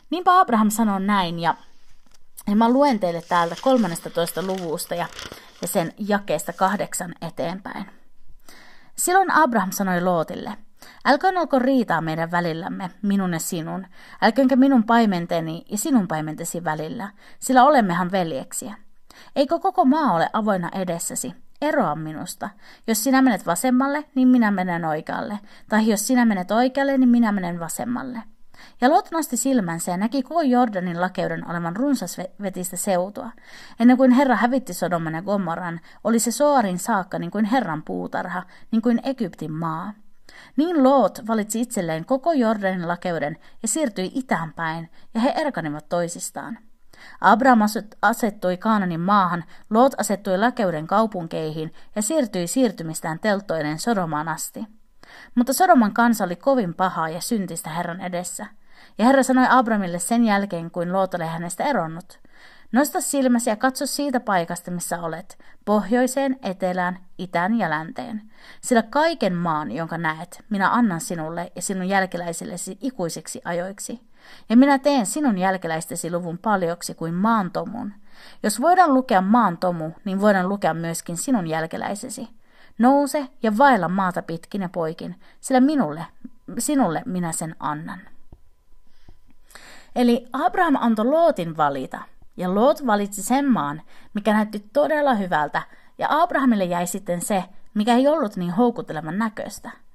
Niinpä 0.09 0.39
Abraham 0.39 0.69
sanoi 0.69 1.01
näin, 1.01 1.39
ja, 1.39 1.55
ja 2.47 2.55
mä 2.55 2.69
luen 2.69 2.99
teille 2.99 3.21
täältä 3.21 3.55
13. 3.61 4.41
luvusta 4.41 4.95
ja, 4.95 5.07
ja 5.61 5.67
sen 5.67 5.93
jakeesta 5.97 6.53
kahdeksan 6.53 7.15
eteenpäin. 7.21 7.85
Silloin 8.95 9.31
Abraham 9.31 9.71
sanoi 9.71 10.01
Lootille, 10.01 10.57
Älköön 11.05 11.37
olko 11.37 11.59
riitaa 11.59 12.01
meidän 12.01 12.31
välillämme, 12.31 12.91
minun 13.01 13.33
ja 13.33 13.39
sinun, 13.39 13.87
älköönkä 14.21 14.55
minun 14.55 14.83
paimenteni 14.83 15.65
ja 15.69 15.77
sinun 15.77 16.07
paimentesi 16.07 16.63
välillä, 16.63 17.11
sillä 17.39 17.63
olemmehan 17.63 18.11
veljeksiä. 18.11 18.75
Eikö 19.35 19.59
koko 19.59 19.85
maa 19.85 20.13
ole 20.13 20.29
avoinna 20.33 20.69
edessäsi? 20.75 21.33
Eroa 21.61 21.95
minusta. 21.95 22.49
Jos 22.87 23.03
sinä 23.03 23.21
menet 23.21 23.45
vasemmalle, 23.45 24.03
niin 24.15 24.27
minä 24.27 24.51
menen 24.51 24.85
oikealle. 24.85 25.39
Tai 25.69 25.87
jos 25.87 26.07
sinä 26.07 26.25
menet 26.25 26.51
oikealle, 26.51 26.97
niin 26.97 27.09
minä 27.09 27.31
menen 27.31 27.59
vasemmalle. 27.59 28.23
Ja 28.81 28.89
Lot 28.89 29.11
nosti 29.11 29.37
silmänsä 29.37 29.91
ja 29.91 29.97
näki 29.97 30.23
koko 30.23 30.41
Jordanin 30.41 31.01
lakeuden 31.01 31.49
olevan 31.49 31.75
runsasvetistä 31.75 32.77
seutua. 32.77 33.31
Ennen 33.79 33.97
kuin 33.97 34.11
Herra 34.11 34.35
hävitti 34.35 34.73
Sodoman 34.73 35.13
ja 35.13 35.21
Gomorran, 35.21 35.79
oli 36.03 36.19
se 36.19 36.31
Soarin 36.31 36.79
saakka 36.79 37.19
niin 37.19 37.31
kuin 37.31 37.45
Herran 37.45 37.83
puutarha, 37.83 38.43
niin 38.71 38.81
kuin 38.81 38.99
Egyptin 39.03 39.51
maa. 39.51 39.93
Niin 40.55 40.83
Loot 40.83 41.27
valitsi 41.27 41.61
itselleen 41.61 42.05
koko 42.05 42.33
Jordanin 42.33 42.87
lakeuden 42.87 43.37
ja 43.61 43.67
siirtyi 43.67 44.11
itään 44.13 44.53
päin, 44.53 44.89
ja 45.13 45.21
he 45.21 45.33
erkanivat 45.35 45.89
toisistaan. 45.89 46.57
Abraham 47.21 47.59
asettui 48.01 48.57
Kaananin 48.57 48.99
maahan, 48.99 49.43
Lot 49.69 49.93
asettui 49.97 50.37
Lakeuden 50.37 50.87
kaupunkeihin 50.87 51.73
ja 51.95 52.01
siirtyi 52.01 52.47
siirtymistään 52.47 53.19
telttoinen 53.19 53.79
Sodomaan 53.79 54.27
asti. 54.27 54.65
Mutta 55.35 55.53
Sodoman 55.53 55.93
kansa 55.93 56.23
oli 56.23 56.35
kovin 56.35 56.73
pahaa 56.73 57.09
ja 57.09 57.21
syntistä 57.21 57.69
Herran 57.69 58.01
edessä. 58.01 58.45
Ja 58.97 59.05
Herra 59.05 59.23
sanoi 59.23 59.45
Abramille 59.49 59.99
sen 59.99 60.23
jälkeen, 60.23 60.71
kuin 60.71 60.93
Lot 60.93 61.13
oli 61.13 61.25
hänestä 61.25 61.63
eronnut. 61.63 62.19
Nosta 62.75 63.01
silmäsi 63.01 63.49
ja 63.49 63.55
katso 63.55 63.85
siitä 63.85 64.19
paikasta, 64.19 64.71
missä 64.71 65.01
olet, 65.01 65.37
pohjoiseen, 65.65 66.39
etelään, 66.43 66.99
itään 67.17 67.59
ja 67.59 67.69
länteen. 67.69 68.31
Sillä 68.61 68.81
kaiken 68.81 69.35
maan, 69.35 69.71
jonka 69.71 69.97
näet, 69.97 70.43
minä 70.49 70.71
annan 70.71 71.01
sinulle 71.01 71.51
ja 71.55 71.61
sinun 71.61 71.89
jälkeläisillesi 71.89 72.77
ikuisiksi 72.81 73.41
ajoiksi. 73.45 74.01
Ja 74.49 74.57
minä 74.57 74.79
teen 74.79 75.05
sinun 75.05 75.37
jälkeläistesi 75.37 76.11
luvun 76.11 76.37
paljoksi 76.37 76.93
kuin 76.93 77.13
maantomun. 77.13 77.93
Jos 78.43 78.61
voidaan 78.61 78.93
lukea 78.93 79.21
maantomu, 79.21 79.91
niin 80.05 80.21
voidaan 80.21 80.49
lukea 80.49 80.73
myöskin 80.73 81.17
sinun 81.17 81.47
jälkeläisesi. 81.47 82.27
Nouse 82.77 83.27
ja 83.43 83.57
vailla 83.57 83.89
maata 83.89 84.21
pitkin 84.21 84.61
ja 84.61 84.69
poikin, 84.69 85.19
sillä 85.41 85.59
minulle, 85.59 86.05
sinulle 86.59 87.03
minä 87.05 87.31
sen 87.31 87.55
annan. 87.59 87.99
Eli 89.95 90.27
Abraham 90.33 90.75
antoi 90.79 91.05
Lootin 91.05 91.57
valita, 91.57 92.01
ja 92.37 92.55
Loot 92.55 92.87
valitsi 92.87 93.23
sen 93.23 93.51
maan, 93.51 93.81
mikä 94.13 94.33
näytti 94.33 94.69
todella 94.73 95.13
hyvältä, 95.13 95.61
ja 95.97 96.07
Abrahamille 96.09 96.65
jäi 96.65 96.87
sitten 96.87 97.21
se, 97.21 97.43
mikä 97.73 97.95
ei 97.95 98.07
ollut 98.07 98.35
niin 98.35 98.51
houkuttelevan 98.51 99.17
näköistä– 99.17 99.71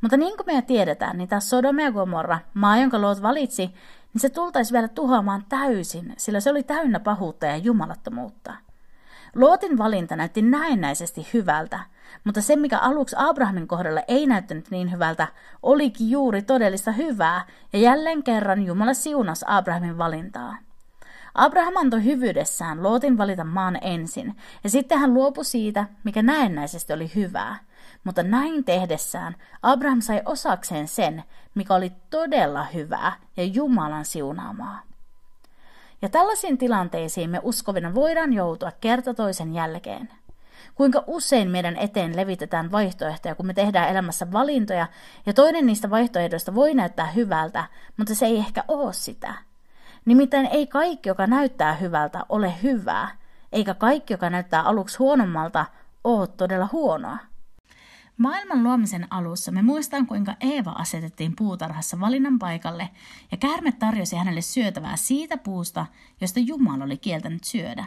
mutta 0.00 0.16
niin 0.16 0.36
kuin 0.36 0.46
me 0.46 0.62
tiedetään, 0.62 1.18
niin 1.18 1.28
tämä 1.28 1.40
Sodoma 1.40 1.82
ja 1.82 1.92
Gomorra, 1.92 2.38
maa 2.54 2.76
jonka 2.76 3.00
Lot 3.00 3.22
valitsi, 3.22 3.66
niin 4.14 4.20
se 4.20 4.28
tultaisi 4.28 4.72
vielä 4.72 4.88
tuhoamaan 4.88 5.44
täysin, 5.48 6.14
sillä 6.16 6.40
se 6.40 6.50
oli 6.50 6.62
täynnä 6.62 7.00
pahuutta 7.00 7.46
ja 7.46 7.56
jumalattomuutta. 7.56 8.54
Lootin 9.34 9.78
valinta 9.78 10.16
näytti 10.16 10.42
näennäisesti 10.42 11.28
hyvältä, 11.34 11.80
mutta 12.24 12.40
se, 12.40 12.56
mikä 12.56 12.78
aluksi 12.78 13.16
Abrahamin 13.18 13.68
kohdalla 13.68 14.00
ei 14.08 14.26
näyttänyt 14.26 14.70
niin 14.70 14.92
hyvältä, 14.92 15.28
olikin 15.62 16.10
juuri 16.10 16.42
todellista 16.42 16.92
hyvää, 16.92 17.44
ja 17.72 17.78
jälleen 17.78 18.22
kerran 18.22 18.62
Jumala 18.62 18.94
siunasi 18.94 19.44
Abrahamin 19.48 19.98
valintaa. 19.98 20.56
Abraham 21.34 21.76
antoi 21.76 22.04
hyvyydessään 22.04 22.82
Lootin 22.82 23.18
valita 23.18 23.44
maan 23.44 23.78
ensin, 23.82 24.36
ja 24.64 24.70
sitten 24.70 24.98
hän 24.98 25.14
luopui 25.14 25.44
siitä, 25.44 25.84
mikä 26.04 26.22
näennäisesti 26.22 26.92
oli 26.92 27.10
hyvää– 27.14 27.58
mutta 28.04 28.22
näin 28.22 28.64
tehdessään 28.64 29.36
Abraham 29.62 30.00
sai 30.00 30.22
osakseen 30.24 30.88
sen, 30.88 31.24
mikä 31.54 31.74
oli 31.74 31.92
todella 32.10 32.64
hyvää 32.64 33.12
ja 33.36 33.44
Jumalan 33.44 34.04
siunaamaa. 34.04 34.82
Ja 36.02 36.08
tällaisiin 36.08 36.58
tilanteisiin 36.58 37.30
me 37.30 37.40
uskovina 37.42 37.94
voidaan 37.94 38.32
joutua 38.32 38.72
kerta 38.80 39.14
toisen 39.14 39.54
jälkeen. 39.54 40.08
Kuinka 40.74 41.04
usein 41.06 41.50
meidän 41.50 41.76
eteen 41.76 42.16
levitetään 42.16 42.72
vaihtoehtoja, 42.72 43.34
kun 43.34 43.46
me 43.46 43.54
tehdään 43.54 43.88
elämässä 43.88 44.32
valintoja, 44.32 44.86
ja 45.26 45.32
toinen 45.32 45.66
niistä 45.66 45.90
vaihtoehdoista 45.90 46.54
voi 46.54 46.74
näyttää 46.74 47.06
hyvältä, 47.06 47.64
mutta 47.96 48.14
se 48.14 48.26
ei 48.26 48.36
ehkä 48.36 48.64
ole 48.68 48.92
sitä. 48.92 49.34
Nimittäin 50.04 50.46
ei 50.46 50.66
kaikki, 50.66 51.08
joka 51.08 51.26
näyttää 51.26 51.74
hyvältä, 51.74 52.26
ole 52.28 52.54
hyvää, 52.62 53.08
eikä 53.52 53.74
kaikki, 53.74 54.14
joka 54.14 54.30
näyttää 54.30 54.62
aluksi 54.62 54.98
huonommalta, 54.98 55.66
ole 56.04 56.26
todella 56.26 56.68
huonoa. 56.72 57.18
Maailman 58.16 58.62
luomisen 58.62 59.06
alussa 59.10 59.52
me 59.52 59.62
muistan, 59.62 60.06
kuinka 60.06 60.34
Eeva 60.40 60.70
asetettiin 60.70 61.36
puutarhassa 61.36 62.00
valinnan 62.00 62.38
paikalle 62.38 62.88
ja 63.30 63.36
käärme 63.36 63.72
tarjosi 63.72 64.16
hänelle 64.16 64.40
syötävää 64.40 64.96
siitä 64.96 65.36
puusta, 65.36 65.86
josta 66.20 66.40
Jumala 66.40 66.84
oli 66.84 66.96
kieltänyt 66.96 67.44
syödä. 67.44 67.84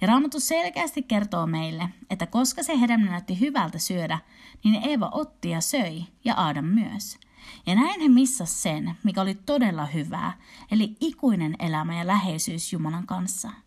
Ja 0.00 0.06
Raamattu 0.06 0.40
selkeästi 0.40 1.02
kertoo 1.02 1.46
meille, 1.46 1.88
että 2.10 2.26
koska 2.26 2.62
se 2.62 2.80
hedelmä 2.80 3.10
näytti 3.10 3.40
hyvältä 3.40 3.78
syödä, 3.78 4.18
niin 4.64 4.88
Eeva 4.88 5.10
otti 5.12 5.50
ja 5.50 5.60
söi, 5.60 6.04
ja 6.24 6.34
Aadam 6.34 6.64
myös. 6.64 7.18
Ja 7.66 7.74
näin 7.74 8.00
he 8.00 8.08
missas 8.08 8.62
sen, 8.62 8.94
mikä 9.02 9.20
oli 9.20 9.34
todella 9.34 9.86
hyvää, 9.86 10.38
eli 10.70 10.96
ikuinen 11.00 11.56
elämä 11.58 11.98
ja 11.98 12.06
läheisyys 12.06 12.72
Jumalan 12.72 13.06
kanssa– 13.06 13.50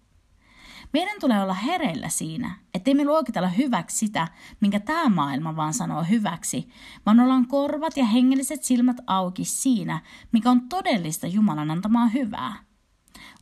meidän 0.96 1.20
tulee 1.20 1.44
olla 1.44 1.54
hereillä 1.54 2.10
siinä, 2.10 2.56
ettei 2.74 2.94
me 2.94 3.06
luokitella 3.06 3.48
hyväksi 3.48 3.98
sitä, 3.98 4.28
minkä 4.62 4.80
tämä 4.80 5.10
maailma 5.10 5.56
vaan 5.56 5.74
sanoo 5.74 6.04
hyväksi, 6.04 6.70
vaan 7.06 7.20
ollaan 7.20 7.48
korvat 7.48 7.98
ja 7.98 8.06
hengelliset 8.06 8.64
silmät 8.64 8.98
auki 9.08 9.46
siinä, 9.46 10.02
mikä 10.32 10.52
on 10.52 10.62
todellista 10.70 11.28
Jumalan 11.28 11.72
antamaa 11.72 12.08
hyvää. 12.08 12.54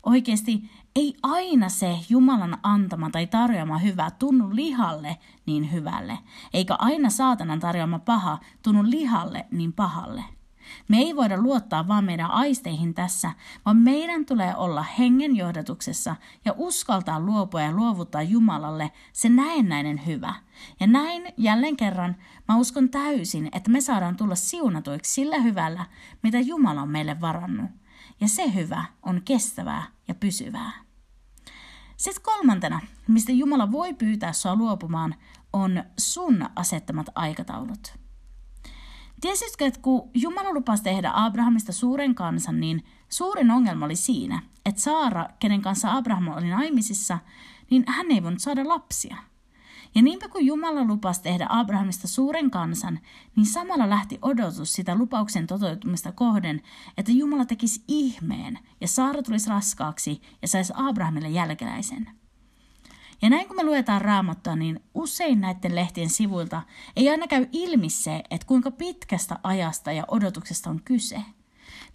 Oikeasti 0.03 0.69
ei 0.95 1.15
aina 1.23 1.69
se 1.69 1.99
Jumalan 2.09 2.57
antama 2.63 3.09
tai 3.09 3.27
tarjoama 3.27 3.77
hyvä 3.77 4.11
tunnu 4.11 4.55
lihalle 4.55 5.17
niin 5.45 5.71
hyvälle, 5.71 6.19
eikä 6.53 6.75
aina 6.79 7.09
saatanan 7.09 7.59
tarjoama 7.59 7.99
paha 7.99 8.39
tunnu 8.61 8.83
lihalle 8.83 9.45
niin 9.51 9.73
pahalle. 9.73 10.23
Me 10.87 10.97
ei 10.97 11.15
voida 11.15 11.41
luottaa 11.41 11.87
vaan 11.87 12.03
meidän 12.03 12.31
aisteihin 12.31 12.93
tässä, 12.93 13.31
vaan 13.65 13.77
meidän 13.77 14.25
tulee 14.25 14.55
olla 14.55 14.85
hengen 14.99 15.35
johdatuksessa 15.35 16.15
ja 16.45 16.53
uskaltaa 16.57 17.19
luopua 17.19 17.61
ja 17.61 17.71
luovuttaa 17.71 18.21
Jumalalle 18.21 18.91
se 19.13 19.29
näennäinen 19.29 20.05
hyvä. 20.05 20.33
Ja 20.79 20.87
näin 20.87 21.33
jälleen 21.37 21.77
kerran 21.77 22.15
mä 22.47 22.57
uskon 22.57 22.89
täysin, 22.89 23.49
että 23.51 23.71
me 23.71 23.81
saadaan 23.81 24.17
tulla 24.17 24.35
siunatuiksi 24.35 25.13
sillä 25.13 25.39
hyvällä, 25.39 25.85
mitä 26.23 26.39
Jumala 26.39 26.81
on 26.81 26.89
meille 26.89 27.21
varannut. 27.21 27.71
Ja 28.21 28.27
se 28.27 28.53
hyvä 28.53 28.85
on 29.03 29.21
kestävää 29.25 29.83
ja 30.07 30.15
pysyvää. 30.15 30.82
Sitten 32.03 32.23
kolmantena, 32.23 32.79
mistä 33.07 33.31
Jumala 33.31 33.71
voi 33.71 33.93
pyytää 33.93 34.33
sua 34.33 34.55
luopumaan, 34.55 35.15
on 35.53 35.83
sun 35.99 36.45
asettamat 36.55 37.07
aikataulut. 37.15 37.93
Tiesitkö, 39.21 39.65
että 39.65 39.79
kun 39.81 40.09
Jumala 40.13 40.53
lupasi 40.53 40.83
tehdä 40.83 41.11
Abrahamista 41.13 41.71
suuren 41.71 42.15
kansan, 42.15 42.59
niin 42.59 42.85
suurin 43.09 43.51
ongelma 43.51 43.85
oli 43.85 43.95
siinä, 43.95 44.41
että 44.65 44.81
Saara, 44.81 45.25
kenen 45.39 45.61
kanssa 45.61 45.97
Abraham 45.97 46.27
oli 46.27 46.49
naimisissa, 46.49 47.19
niin 47.69 47.83
hän 47.87 48.11
ei 48.11 48.23
voinut 48.23 48.39
saada 48.39 48.67
lapsia. 48.67 49.17
Ja 49.95 50.01
niinpä 50.01 50.27
kun 50.27 50.45
Jumala 50.45 50.83
lupasi 50.85 51.21
tehdä 51.21 51.47
Abrahamista 51.49 52.07
suuren 52.07 52.51
kansan, 52.51 52.99
niin 53.35 53.45
samalla 53.45 53.89
lähti 53.89 54.19
odotus 54.21 54.73
sitä 54.73 54.95
lupauksen 54.95 55.47
toteutumista 55.47 56.11
kohden, 56.11 56.61
että 56.97 57.11
Jumala 57.11 57.45
tekisi 57.45 57.83
ihmeen 57.87 58.59
ja 58.81 58.87
Saara 58.87 59.23
tulisi 59.23 59.49
raskaaksi 59.49 60.21
ja 60.41 60.47
saisi 60.47 60.73
Abrahamille 60.75 61.29
jälkeläisen. 61.29 62.09
Ja 63.21 63.29
näin 63.29 63.47
kun 63.47 63.55
me 63.55 63.63
luetaan 63.63 64.01
raamattua, 64.01 64.55
niin 64.55 64.79
usein 64.93 65.41
näiden 65.41 65.75
lehtien 65.75 66.09
sivuilta 66.09 66.61
ei 66.95 67.09
aina 67.09 67.27
käy 67.27 67.47
ilmi 67.51 67.89
se, 67.89 68.23
että 68.29 68.47
kuinka 68.47 68.71
pitkästä 68.71 69.39
ajasta 69.43 69.91
ja 69.91 70.05
odotuksesta 70.07 70.69
on 70.69 70.81
kyse. 70.85 71.21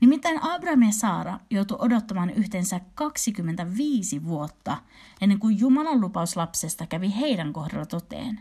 Nimittäin 0.01 0.43
Abraham 0.43 0.83
ja 0.83 0.93
Saara 0.93 1.41
joutu 1.51 1.77
odottamaan 1.79 2.31
yhteensä 2.31 2.81
25 2.95 4.25
vuotta 4.25 4.77
ennen 5.21 5.39
kuin 5.39 5.59
Jumalan 5.59 6.01
lupaus 6.01 6.37
lapsesta 6.37 6.87
kävi 6.87 7.15
heidän 7.17 7.53
kohdalla 7.53 7.87
toteen. 7.87 8.41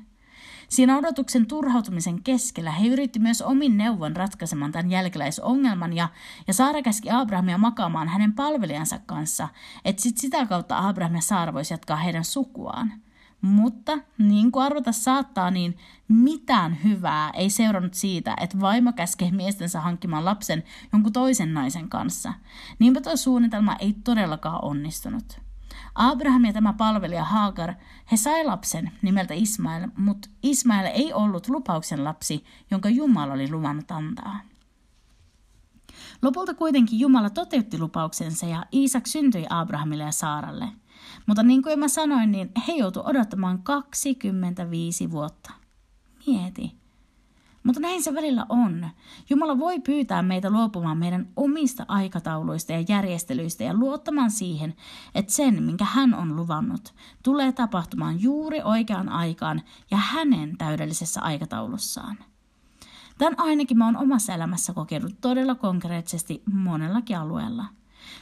Siinä 0.69 0.97
odotuksen 0.97 1.47
turhautumisen 1.47 2.23
keskellä 2.23 2.71
he 2.71 2.87
yritti 2.87 3.19
myös 3.19 3.41
omin 3.41 3.77
neuvon 3.77 4.15
ratkaisemaan 4.15 4.71
tämän 4.71 4.91
jälkeläisongelman 4.91 5.93
ja, 5.93 6.09
ja 6.47 6.53
Saara 6.53 6.81
käski 6.81 7.09
Abrahamia 7.11 7.57
makaamaan 7.57 8.07
hänen 8.07 8.33
palvelijansa 8.33 8.99
kanssa, 9.05 9.47
että 9.85 10.01
sit 10.01 10.17
sitä 10.17 10.45
kautta 10.45 10.87
Abraham 10.87 11.15
ja 11.15 11.21
Saara 11.21 11.53
voisi 11.53 11.73
jatkaa 11.73 11.97
heidän 11.97 12.25
sukuaan. 12.25 12.93
Mutta 13.41 13.98
niin 14.17 14.51
kuin 14.51 14.65
arvata 14.65 14.91
saattaa, 14.91 15.51
niin 15.51 15.77
mitään 16.08 16.77
hyvää 16.84 17.29
ei 17.29 17.50
seurannut 17.50 17.94
siitä, 17.94 18.36
että 18.41 18.60
vaimo 18.60 18.94
käskee 18.94 19.32
miestensä 19.32 19.82
hankkimaan 19.82 20.25
lapsen 20.25 20.63
jonkun 20.94 21.13
toisen 21.13 21.53
naisen 21.53 21.89
kanssa. 21.89 22.34
Niinpä 22.79 23.01
tuo 23.01 23.17
suunnitelma 23.17 23.75
ei 23.79 23.94
todellakaan 24.03 24.63
onnistunut. 24.63 25.39
Abraham 25.96 26.46
ja 26.46 26.53
tämä 26.53 26.74
palvelija 26.74 27.24
Hagar, 27.24 27.74
he 28.12 28.17
sai 28.17 28.46
lapsen 28.46 28.91
nimeltä 29.01 29.34
Ismael, 29.34 29.88
mutta 29.98 30.29
Ismael 30.44 30.86
ei 30.86 31.13
ollut 31.13 31.50
lupauksen 31.50 32.03
lapsi, 32.03 32.46
jonka 32.72 32.89
Jumala 32.89 33.34
oli 33.34 33.51
luvannut 33.51 33.91
antaa. 33.91 34.39
Lopulta 36.22 36.53
kuitenkin 36.53 37.00
Jumala 37.00 37.29
toteutti 37.29 37.79
lupauksensa 37.79 38.46
ja 38.46 38.65
Iisak 38.74 39.08
syntyi 39.08 39.46
Abrahamille 39.50 40.03
ja 40.03 40.12
Saaralle. 40.12 40.67
Mutta 41.27 41.43
niin 41.43 41.63
kuin 41.63 41.79
mä 41.79 41.88
sanoin, 41.88 42.31
niin 42.31 42.51
he 42.67 42.74
joutuivat 42.74 43.10
odottamaan 43.10 43.63
25 43.63 45.12
vuotta. 45.12 45.51
Mieti. 46.27 46.77
Mutta 47.63 47.81
näin 47.81 48.03
se 48.03 48.13
välillä 48.13 48.46
on. 48.50 48.89
Jumala 49.29 49.60
voi 49.60 49.79
pyytää 49.79 50.22
meitä 50.22 50.50
luopumaan 50.50 50.98
meidän 50.98 51.29
omista 51.36 51.86
aikatauluista 51.88 52.72
ja 52.72 52.84
järjestelyistä 52.88 53.63
ja 53.63 53.74
luottamaan 53.74 54.31
siihen, 54.31 54.75
että 55.15 55.34
sen, 55.34 55.63
minkä 55.63 55.86
hän 55.86 56.13
on 56.13 56.36
luvannut, 56.36 56.93
tulee 57.24 57.51
tapahtumaan 57.51 58.22
juuri 58.22 58.62
oikeaan 58.63 59.10
aikaan 59.10 59.62
ja 59.91 59.98
hänen 59.98 60.57
täydellisessä 60.57 61.21
aikataulussaan. 61.21 62.17
Tämän 63.17 63.39
ainakin 63.39 63.78
mä 63.78 63.86
oon 63.86 63.97
omassa 63.97 64.34
elämässä 64.34 64.73
kokenut 64.73 65.21
todella 65.21 65.56
konkreettisesti 65.56 66.43
monellakin 66.54 67.17
alueella– 67.17 67.65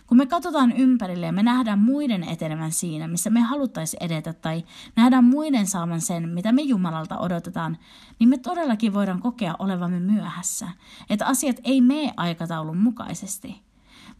kun 0.08 0.18
me 0.18 0.26
katsotaan 0.26 0.72
ympärille 0.72 1.26
ja 1.26 1.32
me 1.32 1.44
nähdään 1.44 1.80
muiden 1.80 2.24
etenevän 2.24 2.72
siinä, 2.72 3.08
missä 3.08 3.30
me 3.30 3.42
haluttaisiin 3.42 4.04
edetä 4.04 4.34
tai 4.34 4.64
nähdään 4.96 5.24
muiden 5.24 5.68
saaman 5.68 6.02
sen, 6.02 6.30
mitä 6.30 6.52
me 6.52 6.62
Jumalalta 6.62 7.18
odotetaan, 7.18 7.78
niin 8.20 8.30
me 8.30 8.38
todellakin 8.38 8.94
voidaan 8.94 9.22
kokea 9.22 9.56
olevamme 9.60 10.00
myöhässä, 10.00 10.68
että 11.10 11.26
asiat 11.26 11.56
ei 11.64 11.82
mene 11.82 12.14
aikataulun 12.18 12.78
mukaisesti. 12.78 13.66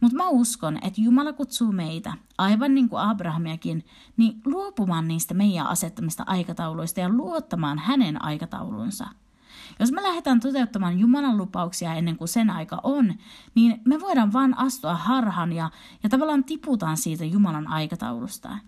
Mutta 0.00 0.16
mä 0.16 0.28
uskon, 0.28 0.78
että 0.82 1.00
Jumala 1.00 1.32
kutsuu 1.32 1.72
meitä, 1.72 2.12
aivan 2.38 2.74
niin 2.74 2.88
kuin 2.88 3.02
Abrahamiakin, 3.02 3.84
niin 4.16 4.40
luopumaan 4.44 5.08
niistä 5.08 5.34
meidän 5.34 5.66
asettamista 5.66 6.24
aikatauluista 6.26 7.00
ja 7.00 7.08
luottamaan 7.08 7.78
hänen 7.78 8.24
aikataulunsa– 8.24 9.06
jos 9.80 9.92
me 9.92 10.02
lähdetään 10.02 10.40
toteuttamaan 10.40 10.98
Jumalan 10.98 11.36
lupauksia 11.36 11.94
ennen 11.94 12.16
kuin 12.16 12.28
sen 12.28 12.50
aika 12.50 12.80
on, 12.82 13.14
niin 13.54 13.80
me 13.84 14.00
voidaan 14.00 14.32
vain 14.32 14.58
astua 14.58 14.94
harhan 14.94 15.52
ja, 15.52 15.70
ja 16.02 16.08
tavallaan 16.08 16.44
tiputaan 16.44 16.96
siitä 16.96 17.24
Jumalan 17.24 17.68
aikataulusta. 17.68 18.58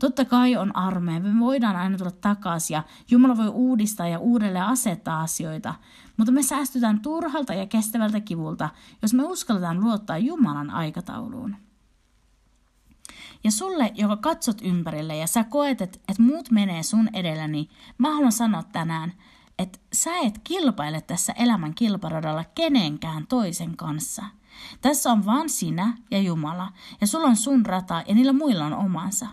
Totta 0.00 0.24
kai 0.24 0.56
on 0.56 0.76
armeija, 0.76 1.20
me 1.20 1.40
voidaan 1.40 1.76
aina 1.76 1.98
tulla 1.98 2.10
takaisin 2.10 2.74
ja 2.74 2.82
Jumala 3.10 3.36
voi 3.36 3.48
uudistaa 3.48 4.08
ja 4.08 4.18
uudelleen 4.18 4.64
asettaa 4.64 5.20
asioita, 5.20 5.74
mutta 6.16 6.32
me 6.32 6.42
säästytään 6.42 7.00
turhalta 7.00 7.54
ja 7.54 7.66
kestävältä 7.66 8.20
kivulta, 8.20 8.68
jos 9.02 9.14
me 9.14 9.24
uskalletaan 9.24 9.80
luottaa 9.80 10.18
Jumalan 10.18 10.70
aikatauluun. 10.70 11.56
Ja 13.44 13.50
sulle, 13.50 13.92
joka 13.94 14.16
katsot 14.16 14.62
ympärille 14.62 15.16
ja 15.16 15.26
sä 15.26 15.44
koet, 15.44 15.80
että, 15.80 15.98
että 16.08 16.22
muut 16.22 16.50
menee 16.50 16.82
sun 16.82 17.08
edelläni, 17.12 17.52
niin 17.52 17.70
mä 17.98 18.12
haluan 18.12 18.32
sanoa 18.32 18.62
tänään, 18.62 19.12
että 19.58 19.78
sä 19.92 20.18
et 20.18 20.40
kilpaile 20.44 21.00
tässä 21.00 21.32
elämän 21.32 21.74
kilparadalla 21.74 22.44
kenenkään 22.44 23.26
toisen 23.26 23.76
kanssa. 23.76 24.24
Tässä 24.80 25.12
on 25.12 25.26
vain 25.26 25.50
sinä 25.50 25.96
ja 26.10 26.18
Jumala, 26.18 26.72
ja 27.00 27.06
sulla 27.06 27.26
on 27.26 27.36
sun 27.36 27.66
rata 27.66 28.02
ja 28.08 28.14
niillä 28.14 28.32
muilla 28.32 28.64
on 28.64 28.74
omansa. 28.74 29.26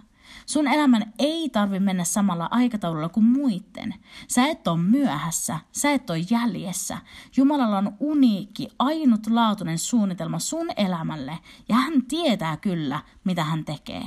Sun 0.46 0.68
elämän 0.68 1.14
ei 1.20 1.50
tarvi 1.50 1.80
mennä 1.80 2.04
samalla 2.04 2.48
aikataululla 2.52 3.10
kuin 3.10 3.26
muiden. 3.26 3.94
Sä 4.28 4.48
et 4.48 4.68
ole 4.68 4.78
myöhässä, 4.78 5.60
sä 5.72 5.92
et 5.92 6.10
ole 6.10 6.26
jäljessä. 6.30 6.98
Jumalalla 7.38 7.78
on 7.78 7.96
uniikki, 8.00 8.68
ainutlaatuinen 8.80 9.80
suunnitelma 9.80 10.40
sun 10.40 10.68
elämälle, 10.78 11.40
ja 11.70 11.76
hän 11.76 12.06
tietää 12.06 12.58
kyllä, 12.58 13.00
mitä 13.24 13.44
hän 13.44 13.66
tekee. 13.66 14.04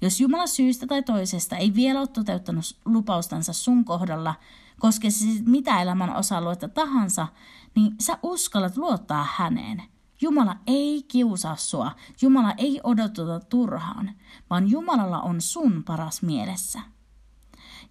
Jos 0.00 0.20
Jumala 0.20 0.46
syystä 0.46 0.86
tai 0.86 1.02
toisesta 1.02 1.56
ei 1.56 1.74
vielä 1.74 1.98
ole 1.98 2.06
toteuttanut 2.06 2.64
lupaustansa 2.84 3.52
sun 3.52 3.84
kohdalla, 3.84 4.34
koske 4.80 5.10
se 5.10 5.26
mitä 5.46 5.82
elämän 5.82 6.16
osa-aluetta 6.16 6.68
tahansa, 6.68 7.28
niin 7.74 7.94
sä 8.00 8.18
uskallat 8.22 8.76
luottaa 8.76 9.26
häneen. 9.30 9.82
Jumala 10.20 10.56
ei 10.66 11.02
kiusaa 11.02 11.56
sua, 11.56 11.92
Jumala 12.22 12.52
ei 12.56 12.80
odoteta 12.84 13.40
turhaan, 13.40 14.10
vaan 14.50 14.70
Jumalalla 14.70 15.20
on 15.20 15.40
sun 15.40 15.84
paras 15.84 16.22
mielessä. 16.22 16.80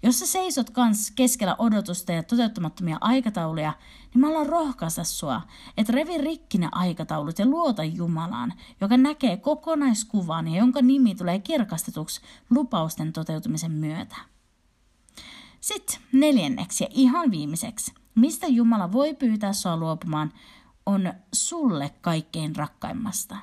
Jos 0.04 0.20
sä 0.20 0.26
seisot 0.26 0.70
kans 0.70 1.12
keskellä 1.12 1.56
odotusta 1.60 2.12
ja 2.12 2.24
toteuttamattomia 2.24 2.98
aikatauluja, 3.02 3.74
niin 4.14 4.22
mä 4.22 4.28
haluan 4.28 4.46
rohkaista 4.46 5.04
sua, 5.04 5.42
että 5.78 5.94
revi 5.94 6.18
rikki 6.18 6.58
ne 6.58 6.70
aikataulut 6.72 7.40
ja 7.40 7.46
luota 7.46 7.84
Jumalaan, 7.84 8.54
joka 8.82 8.98
näkee 8.98 9.38
kokonaiskuvan 9.38 10.48
ja 10.48 10.60
jonka 10.60 10.82
nimi 10.82 11.16
tulee 11.16 11.40
kirkastetuksi 11.40 12.22
lupausten 12.50 13.14
toteutumisen 13.14 13.72
myötä. 13.72 14.35
Sitten 15.66 16.00
neljänneksi 16.12 16.84
ja 16.84 16.88
ihan 16.94 17.32
viimeiseksi, 17.32 17.94
mistä 18.16 18.48
Jumala 18.48 18.92
voi 18.92 19.14
pyytää 19.14 19.54
sua 19.54 19.78
luopumaan, 19.78 20.34
on 20.86 21.14
sulle 21.34 21.92
kaikkein 22.02 22.56
rakkaimmasta. 22.56 23.38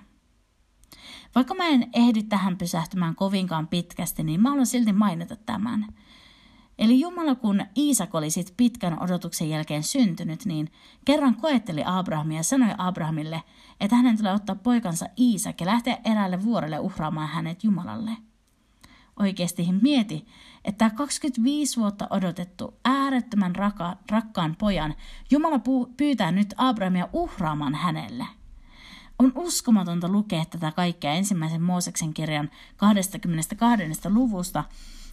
Vaikka 1.34 1.54
mä 1.54 1.66
en 1.66 1.90
ehdi 1.92 2.22
tähän 2.22 2.58
pysähtymään 2.58 3.14
kovinkaan 3.14 3.68
pitkästi, 3.68 4.22
niin 4.22 4.40
mä 4.40 4.48
haluan 4.48 4.66
silti 4.66 4.92
mainita 4.92 5.36
tämän. 5.36 5.86
Eli 6.78 7.00
Jumala, 7.00 7.34
kun 7.34 7.66
Iisak 7.76 8.14
oli 8.14 8.30
sit 8.30 8.54
pitkän 8.56 9.02
odotuksen 9.02 9.50
jälkeen 9.50 9.82
syntynyt, 9.82 10.44
niin 10.44 10.72
kerran 11.04 11.34
koetteli 11.34 11.82
Abrahamia 11.86 12.36
ja 12.36 12.42
sanoi 12.42 12.74
Abrahamille, 12.78 13.42
että 13.80 13.96
hänen 13.96 14.16
tulee 14.16 14.32
ottaa 14.32 14.56
poikansa 14.56 15.06
Iisak 15.18 15.60
ja 15.60 15.66
lähteä 15.66 15.98
eräälle 16.04 16.44
vuorelle 16.44 16.78
uhraamaan 16.78 17.28
hänet 17.28 17.64
Jumalalle– 17.64 18.16
oikeasti 19.18 19.68
mieti, 19.82 20.26
että 20.64 20.90
25 20.90 21.80
vuotta 21.80 22.06
odotettu 22.10 22.74
äärettömän 22.84 23.56
raka, 23.56 23.96
rakkaan 24.10 24.56
pojan 24.58 24.94
Jumala 25.30 25.60
pyytää 25.96 26.32
nyt 26.32 26.54
Abrahamia 26.56 27.08
uhraamaan 27.12 27.74
hänelle. 27.74 28.26
On 29.18 29.32
uskomatonta 29.34 30.08
lukea 30.08 30.44
tätä 30.44 30.72
kaikkea 30.72 31.12
ensimmäisen 31.12 31.62
Mooseksen 31.62 32.14
kirjan 32.14 32.50
22. 32.76 34.10
luvusta, 34.10 34.64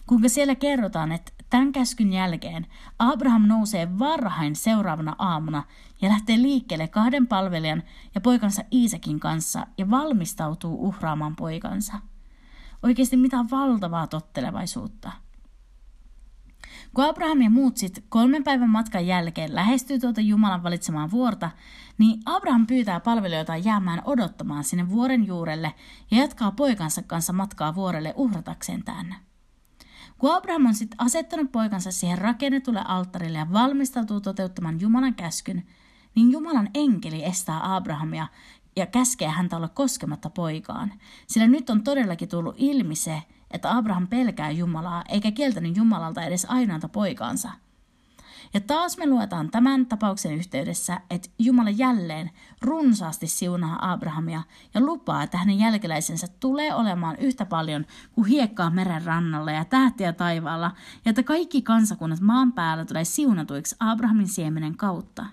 kuinka 0.06 0.28
siellä 0.28 0.54
kerrotaan, 0.54 1.12
että 1.12 1.32
tämän 1.50 1.72
käskyn 1.72 2.12
jälkeen 2.12 2.66
Abraham 2.98 3.42
nousee 3.42 3.98
varhain 3.98 4.56
seuraavana 4.56 5.16
aamuna 5.18 5.62
ja 6.02 6.08
lähtee 6.08 6.42
liikkeelle 6.42 6.88
kahden 6.88 7.26
palvelijan 7.26 7.82
ja 8.14 8.20
poikansa 8.20 8.62
Iisakin 8.72 9.20
kanssa 9.20 9.66
ja 9.78 9.90
valmistautuu 9.90 10.86
uhraamaan 10.88 11.36
poikansa. 11.36 11.94
Oikeasti 12.82 13.16
mitä 13.16 13.44
valtavaa 13.50 14.06
tottelevaisuutta. 14.06 15.12
Kun 16.94 17.04
Abraham 17.04 17.42
ja 17.42 17.50
muut 17.50 17.76
sitten 17.76 18.04
kolmen 18.08 18.44
päivän 18.44 18.70
matkan 18.70 19.06
jälkeen 19.06 19.54
lähestyy 19.54 19.98
tuota 19.98 20.20
Jumalan 20.20 20.62
valitsemaan 20.62 21.10
vuorta, 21.10 21.50
niin 21.98 22.20
Abraham 22.26 22.66
pyytää 22.66 23.00
palvelijoita 23.00 23.56
jäämään 23.56 24.02
odottamaan 24.04 24.64
sinne 24.64 24.90
vuoren 24.90 25.26
juurelle 25.26 25.74
ja 26.10 26.18
jatkaa 26.18 26.52
poikansa 26.52 27.02
kanssa 27.02 27.32
matkaa 27.32 27.74
vuorelle 27.74 28.14
uhratakseen 28.16 28.84
tänne. 28.84 29.14
Kun 30.18 30.34
Abraham 30.34 30.66
on 30.66 30.74
sitten 30.74 31.00
asettanut 31.00 31.52
poikansa 31.52 31.92
siihen 31.92 32.18
rakennetulle 32.18 32.82
alttarille 32.84 33.38
ja 33.38 33.52
valmistautuu 33.52 34.20
toteuttamaan 34.20 34.80
Jumalan 34.80 35.14
käskyn, 35.14 35.66
niin 36.14 36.32
Jumalan 36.32 36.70
enkeli 36.74 37.24
estää 37.24 37.76
Abrahamia 37.76 38.26
ja 38.76 38.86
käskee 38.86 39.28
häntä 39.28 39.56
olla 39.56 39.68
koskematta 39.68 40.30
poikaan. 40.30 40.92
Sillä 41.26 41.46
nyt 41.46 41.70
on 41.70 41.82
todellakin 41.82 42.28
tullut 42.28 42.54
ilmi 42.58 42.94
se, 42.94 43.22
että 43.50 43.76
Abraham 43.76 44.06
pelkää 44.06 44.50
Jumalaa 44.50 45.04
eikä 45.08 45.30
kieltänyt 45.30 45.76
Jumalalta 45.76 46.22
edes 46.22 46.46
ainoata 46.48 46.88
poikaansa. 46.88 47.50
Ja 48.54 48.60
taas 48.60 48.98
me 48.98 49.06
luetaan 49.06 49.50
tämän 49.50 49.86
tapauksen 49.86 50.32
yhteydessä, 50.34 51.00
että 51.10 51.28
Jumala 51.38 51.70
jälleen 51.70 52.30
runsaasti 52.62 53.26
siunaa 53.26 53.92
Abrahamia 53.92 54.42
ja 54.74 54.80
lupaa, 54.80 55.22
että 55.22 55.38
hänen 55.38 55.58
jälkeläisensä 55.58 56.26
tulee 56.40 56.74
olemaan 56.74 57.16
yhtä 57.16 57.46
paljon 57.46 57.86
kuin 58.12 58.26
hiekkaa 58.26 58.70
meren 58.70 59.04
rannalla 59.04 59.52
ja 59.52 59.64
tähtiä 59.64 60.12
taivaalla, 60.12 60.70
ja 61.04 61.10
että 61.10 61.22
kaikki 61.22 61.62
kansakunnat 61.62 62.20
maan 62.20 62.52
päällä 62.52 62.84
tulee 62.84 63.04
siunatuiksi 63.04 63.76
Abrahamin 63.80 64.28
siemenen 64.28 64.76
kautta. 64.76 65.26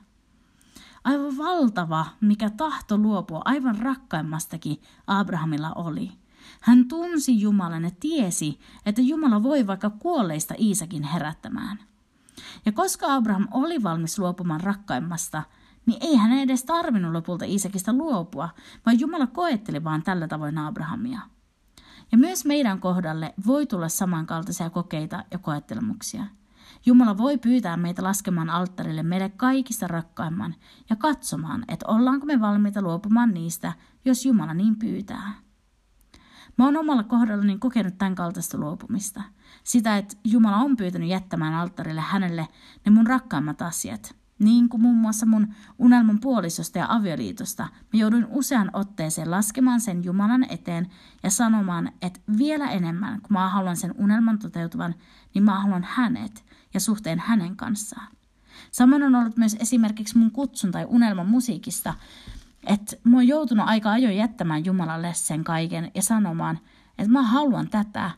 Aivan 1.07 1.37
valtava, 1.37 2.05
mikä 2.21 2.49
tahto 2.49 2.97
luopua 2.97 3.41
aivan 3.45 3.77
rakkaimmastakin 3.77 4.81
Abrahamilla 5.07 5.73
oli– 5.73 6.11
hän 6.61 6.87
tunsi 6.87 7.41
Jumalan 7.41 7.83
ja 7.83 7.91
tiesi, 7.99 8.59
että 8.85 9.01
Jumala 9.01 9.43
voi 9.43 9.67
vaikka 9.67 9.89
kuolleista 9.89 10.53
Iisakin 10.59 11.03
herättämään. 11.03 11.79
Ja 12.65 12.71
koska 12.71 13.13
Abraham 13.13 13.47
oli 13.51 13.83
valmis 13.83 14.19
luopumaan 14.19 14.61
rakkaimmasta, 14.61 15.43
niin 15.85 15.97
ei 16.01 16.15
hän 16.15 16.31
edes 16.31 16.63
tarvinnut 16.63 17.11
lopulta 17.11 17.45
Iisakista 17.45 17.93
luopua, 17.93 18.49
vaan 18.85 18.99
Jumala 18.99 19.27
koetteli 19.27 19.83
vaan 19.83 20.03
tällä 20.03 20.27
tavoin 20.27 20.57
Abrahamia. 20.57 21.19
Ja 22.11 22.17
myös 22.17 22.45
meidän 22.45 22.79
kohdalle 22.79 23.33
voi 23.45 23.65
tulla 23.65 23.89
samankaltaisia 23.89 24.69
kokeita 24.69 25.23
ja 25.31 25.37
koettelemuksia. 25.37 26.23
Jumala 26.87 27.17
voi 27.17 27.37
pyytää 27.37 27.77
meitä 27.77 28.03
laskemaan 28.03 28.49
alttarille 28.49 29.03
meille 29.03 29.29
kaikista 29.29 29.87
rakkaimman 29.87 30.55
ja 30.89 30.95
katsomaan, 30.95 31.65
että 31.67 31.85
ollaanko 31.87 32.25
me 32.25 32.39
valmiita 32.41 32.81
luopumaan 32.81 33.33
niistä, 33.33 33.73
jos 34.05 34.25
Jumala 34.25 34.53
niin 34.53 34.79
pyytää. 34.79 35.33
Mä 36.57 36.65
oon 36.65 36.77
omalla 36.77 37.03
kohdallani 37.03 37.57
kokenut 37.57 37.97
tämän 37.97 38.15
kaltaista 38.15 38.57
luopumista. 38.57 39.21
Sitä, 39.63 39.97
että 39.97 40.17
Jumala 40.23 40.57
on 40.57 40.77
pyytänyt 40.77 41.09
jättämään 41.09 41.53
alttarille 41.53 42.01
hänelle 42.01 42.47
ne 42.85 42.91
mun 42.91 43.07
rakkaimmat 43.07 43.61
asiat. 43.61 44.15
Niin 44.39 44.69
kuin 44.69 44.81
muun 44.81 44.97
muassa 44.97 45.25
mun 45.25 45.53
unelman 45.79 46.19
puolisosta 46.19 46.77
ja 46.77 46.85
avioliitosta, 46.89 47.63
mä 47.63 47.99
jouduin 47.99 48.27
usean 48.29 48.69
otteeseen 48.73 49.31
laskemaan 49.31 49.81
sen 49.81 50.03
Jumalan 50.03 50.45
eteen 50.49 50.87
ja 51.23 51.31
sanomaan, 51.31 51.91
että 52.01 52.19
vielä 52.37 52.71
enemmän, 52.71 53.21
kun 53.21 53.33
mä 53.33 53.49
haluan 53.49 53.77
sen 53.77 53.93
unelman 53.97 54.39
toteutuvan, 54.39 54.95
niin 55.33 55.43
mä 55.43 55.59
haluan 55.59 55.87
hänet 55.89 56.45
ja 56.73 56.79
suhteen 56.79 57.19
hänen 57.19 57.55
kanssaan. 57.55 58.07
Samoin 58.71 59.03
on 59.03 59.15
ollut 59.15 59.37
myös 59.37 59.55
esimerkiksi 59.59 60.17
mun 60.17 60.31
kutsun 60.31 60.71
tai 60.71 60.85
unelman 60.89 61.27
musiikista, 61.27 61.93
että 62.63 62.95
mä 63.03 63.17
oon 63.17 63.27
joutunut 63.27 63.67
aika 63.67 63.91
ajoin 63.91 64.17
jättämään 64.17 64.65
Jumalalle 64.65 65.13
sen 65.13 65.43
kaiken 65.43 65.91
ja 65.95 66.01
sanomaan, 66.01 66.59
että 66.97 67.11
mä 67.11 67.23
haluan 67.23 67.69
tätä, 67.69 68.11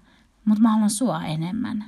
mutta 0.46 0.62
mä 0.62 0.72
haluan 0.72 0.90
sua 0.90 1.24
enemmän. 1.24 1.86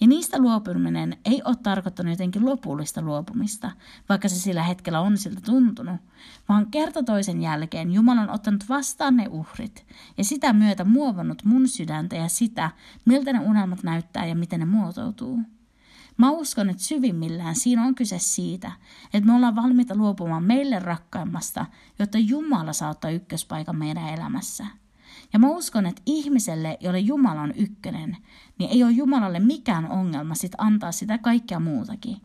Ja 0.00 0.06
niistä 0.06 0.38
luopuminen 0.38 1.16
ei 1.24 1.42
ole 1.44 1.56
tarkoittanut 1.62 2.10
jotenkin 2.10 2.46
lopullista 2.46 3.02
luopumista, 3.02 3.70
vaikka 4.08 4.28
se 4.28 4.34
sillä 4.34 4.62
hetkellä 4.62 5.00
on 5.00 5.18
siltä 5.18 5.40
tuntunut, 5.40 6.00
vaan 6.48 6.70
kerta 6.70 7.02
toisen 7.02 7.42
jälkeen 7.42 7.92
Jumala 7.92 8.20
on 8.20 8.30
ottanut 8.30 8.68
vastaan 8.68 9.16
ne 9.16 9.28
uhrit 9.28 9.86
ja 10.18 10.24
sitä 10.24 10.52
myötä 10.52 10.84
muovannut 10.84 11.44
mun 11.44 11.68
sydäntä 11.68 12.16
ja 12.16 12.28
sitä, 12.28 12.70
miltä 13.04 13.32
ne 13.32 13.40
unelmat 13.40 13.82
näyttää 13.82 14.26
ja 14.26 14.34
miten 14.34 14.60
ne 14.60 14.66
muotoutuu. 14.66 15.40
Mä 16.16 16.30
uskon, 16.30 16.70
että 16.70 16.82
syvimmillään 16.82 17.56
siinä 17.56 17.84
on 17.84 17.94
kyse 17.94 18.18
siitä, 18.18 18.72
että 19.14 19.26
me 19.26 19.34
ollaan 19.34 19.56
valmiita 19.56 19.94
luopumaan 19.94 20.44
meille 20.44 20.78
rakkaimmasta, 20.78 21.66
jotta 21.98 22.18
Jumala 22.18 22.72
saa 22.72 22.90
ottaa 22.90 23.10
ykköspaikan 23.10 23.76
meidän 23.76 24.08
elämässä. 24.08 24.66
Ja 25.32 25.38
mä 25.38 25.48
uskon, 25.48 25.86
että 25.86 26.02
ihmiselle, 26.06 26.78
jolle 26.80 26.98
Jumala 26.98 27.40
on 27.40 27.52
ykkönen, 27.56 28.16
niin 28.58 28.70
ei 28.70 28.84
ole 28.84 28.92
Jumalalle 28.92 29.40
mikään 29.40 29.90
ongelma 29.90 30.34
sit 30.34 30.52
antaa 30.58 30.92
sitä 30.92 31.18
kaikkea 31.18 31.60
muutakin. 31.60 32.16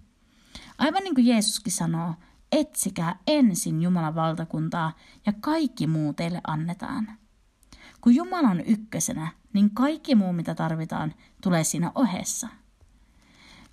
Aivan 0.78 1.04
niin 1.04 1.16
kuin 1.16 1.28
Jeesuskin 1.28 1.74
sanoo, 1.74 2.14
etsikää 2.52 3.20
ensin 3.28 3.82
Jumalan 3.82 4.16
valtakuntaa 4.16 4.92
ja 5.26 5.34
kaikki 5.42 5.88
muu 5.88 6.14
teille 6.14 6.42
annetaan. 6.48 7.08
Kun 8.02 8.16
Jumala 8.16 8.48
on 8.50 8.62
ykkösenä, 8.62 9.28
niin 9.54 9.72
kaikki 9.72 10.16
muu 10.16 10.34
mitä 10.34 10.56
tarvitaan 10.56 11.14
tulee 11.44 11.64
siinä 11.64 11.92
ohessa. 11.96 12.48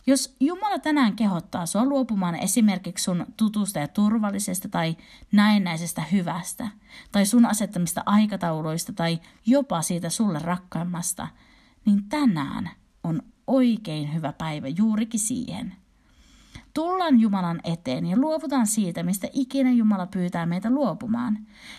Jos 0.08 0.36
Jumala 0.40 0.78
tänään 0.78 1.16
kehottaa 1.16 1.66
sinua 1.66 1.86
luopumaan 1.86 2.34
esimerkiksi 2.34 3.04
sun 3.04 3.26
tutusta 3.36 3.78
ja 3.78 3.88
turvallisesta 3.88 4.68
tai 4.68 4.96
näennäisestä 5.32 6.02
hyvästä, 6.12 6.68
tai 7.12 7.26
sun 7.26 7.46
asettamista 7.46 8.02
aikatauluista 8.06 8.92
tai 8.92 9.18
jopa 9.46 9.82
siitä 9.82 10.10
sulle 10.10 10.38
rakkaimmasta, 10.38 11.28
niin 11.84 12.04
tänään 12.08 12.70
on 13.04 13.22
oikein 13.46 14.14
hyvä 14.14 14.32
päivä 14.32 14.68
juurikin 14.68 15.20
siihen– 15.20 15.74
Tullaan 16.78 17.20
Jumalan 17.20 17.60
eteen 17.64 18.06
ja 18.06 18.16
luovutaan 18.16 18.66
siitä, 18.66 19.02
mistä 19.02 19.28
ikinä 19.32 19.70
Jumala 19.70 20.06
pyytää 20.06 20.46
meitä 20.46 20.70
luopumaan, 20.70 21.38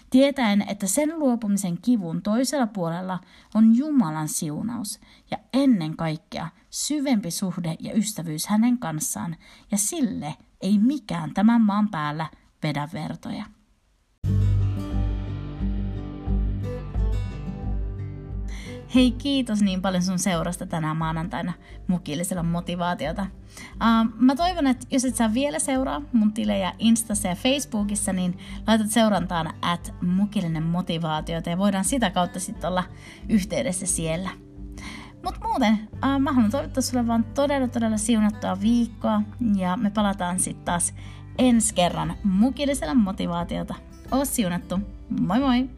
tietäen, 0.09 0.65
että 0.67 0.87
sen 0.87 1.19
luopumisen 1.19 1.77
kivun 1.81 2.21
toisella 2.21 2.67
puolella 2.67 3.19
on 3.55 3.75
Jumalan 3.75 4.27
siunaus 4.27 4.99
ja 5.31 5.37
ennen 5.53 5.97
kaikkea 5.97 6.47
syvempi 6.69 7.31
suhde 7.31 7.75
ja 7.79 7.93
ystävyys 7.93 8.47
hänen 8.47 8.77
kanssaan, 8.77 9.35
ja 9.71 9.77
sille 9.77 10.35
ei 10.61 10.77
mikään 10.77 11.33
tämän 11.33 11.61
maan 11.61 11.89
päällä 11.89 12.29
vedä 12.63 12.89
vertoja. 12.93 13.45
Hei, 18.95 19.11
kiitos 19.11 19.61
niin 19.61 19.81
paljon 19.81 20.03
sun 20.03 20.19
seurasta 20.19 20.65
tänään 20.65 20.97
maanantaina 20.97 21.53
mukillisella 21.87 22.43
motivaatiota. 22.43 23.21
Uh, 23.21 24.13
mä 24.15 24.35
toivon, 24.35 24.67
että 24.67 24.87
jos 24.91 25.05
et 25.05 25.15
saa 25.15 25.33
vielä 25.33 25.59
seuraa 25.59 26.01
mun 26.13 26.33
tilejä 26.33 26.73
Instassa 26.79 27.27
ja 27.27 27.35
Facebookissa, 27.35 28.13
niin 28.13 28.37
laitat 28.67 28.89
seurantaan 28.89 29.53
at 29.61 29.93
mukillinen 30.01 30.63
motivaatiota 30.63 31.49
ja 31.49 31.57
voidaan 31.57 31.85
sitä 31.85 32.09
kautta 32.09 32.39
sitten 32.39 32.67
olla 32.69 32.83
yhteydessä 33.29 33.85
siellä. 33.85 34.29
Mutta 35.23 35.47
muuten, 35.47 35.73
uh, 35.93 36.19
mä 36.19 36.31
haluan 36.31 36.51
toivottaa 36.51 36.81
sulle 36.81 37.07
vaan 37.07 37.23
todella 37.23 37.67
todella 37.67 37.97
siunattua 37.97 38.61
viikkoa 38.61 39.21
ja 39.55 39.77
me 39.77 39.89
palataan 39.89 40.39
sitten 40.39 40.65
taas 40.65 40.93
ensi 41.37 41.73
kerran 41.75 42.13
mukillisella 42.23 42.93
motivaatiota. 42.93 43.75
Oo 44.11 44.25
siunattu. 44.25 44.79
Moi 45.19 45.39
moi! 45.39 45.69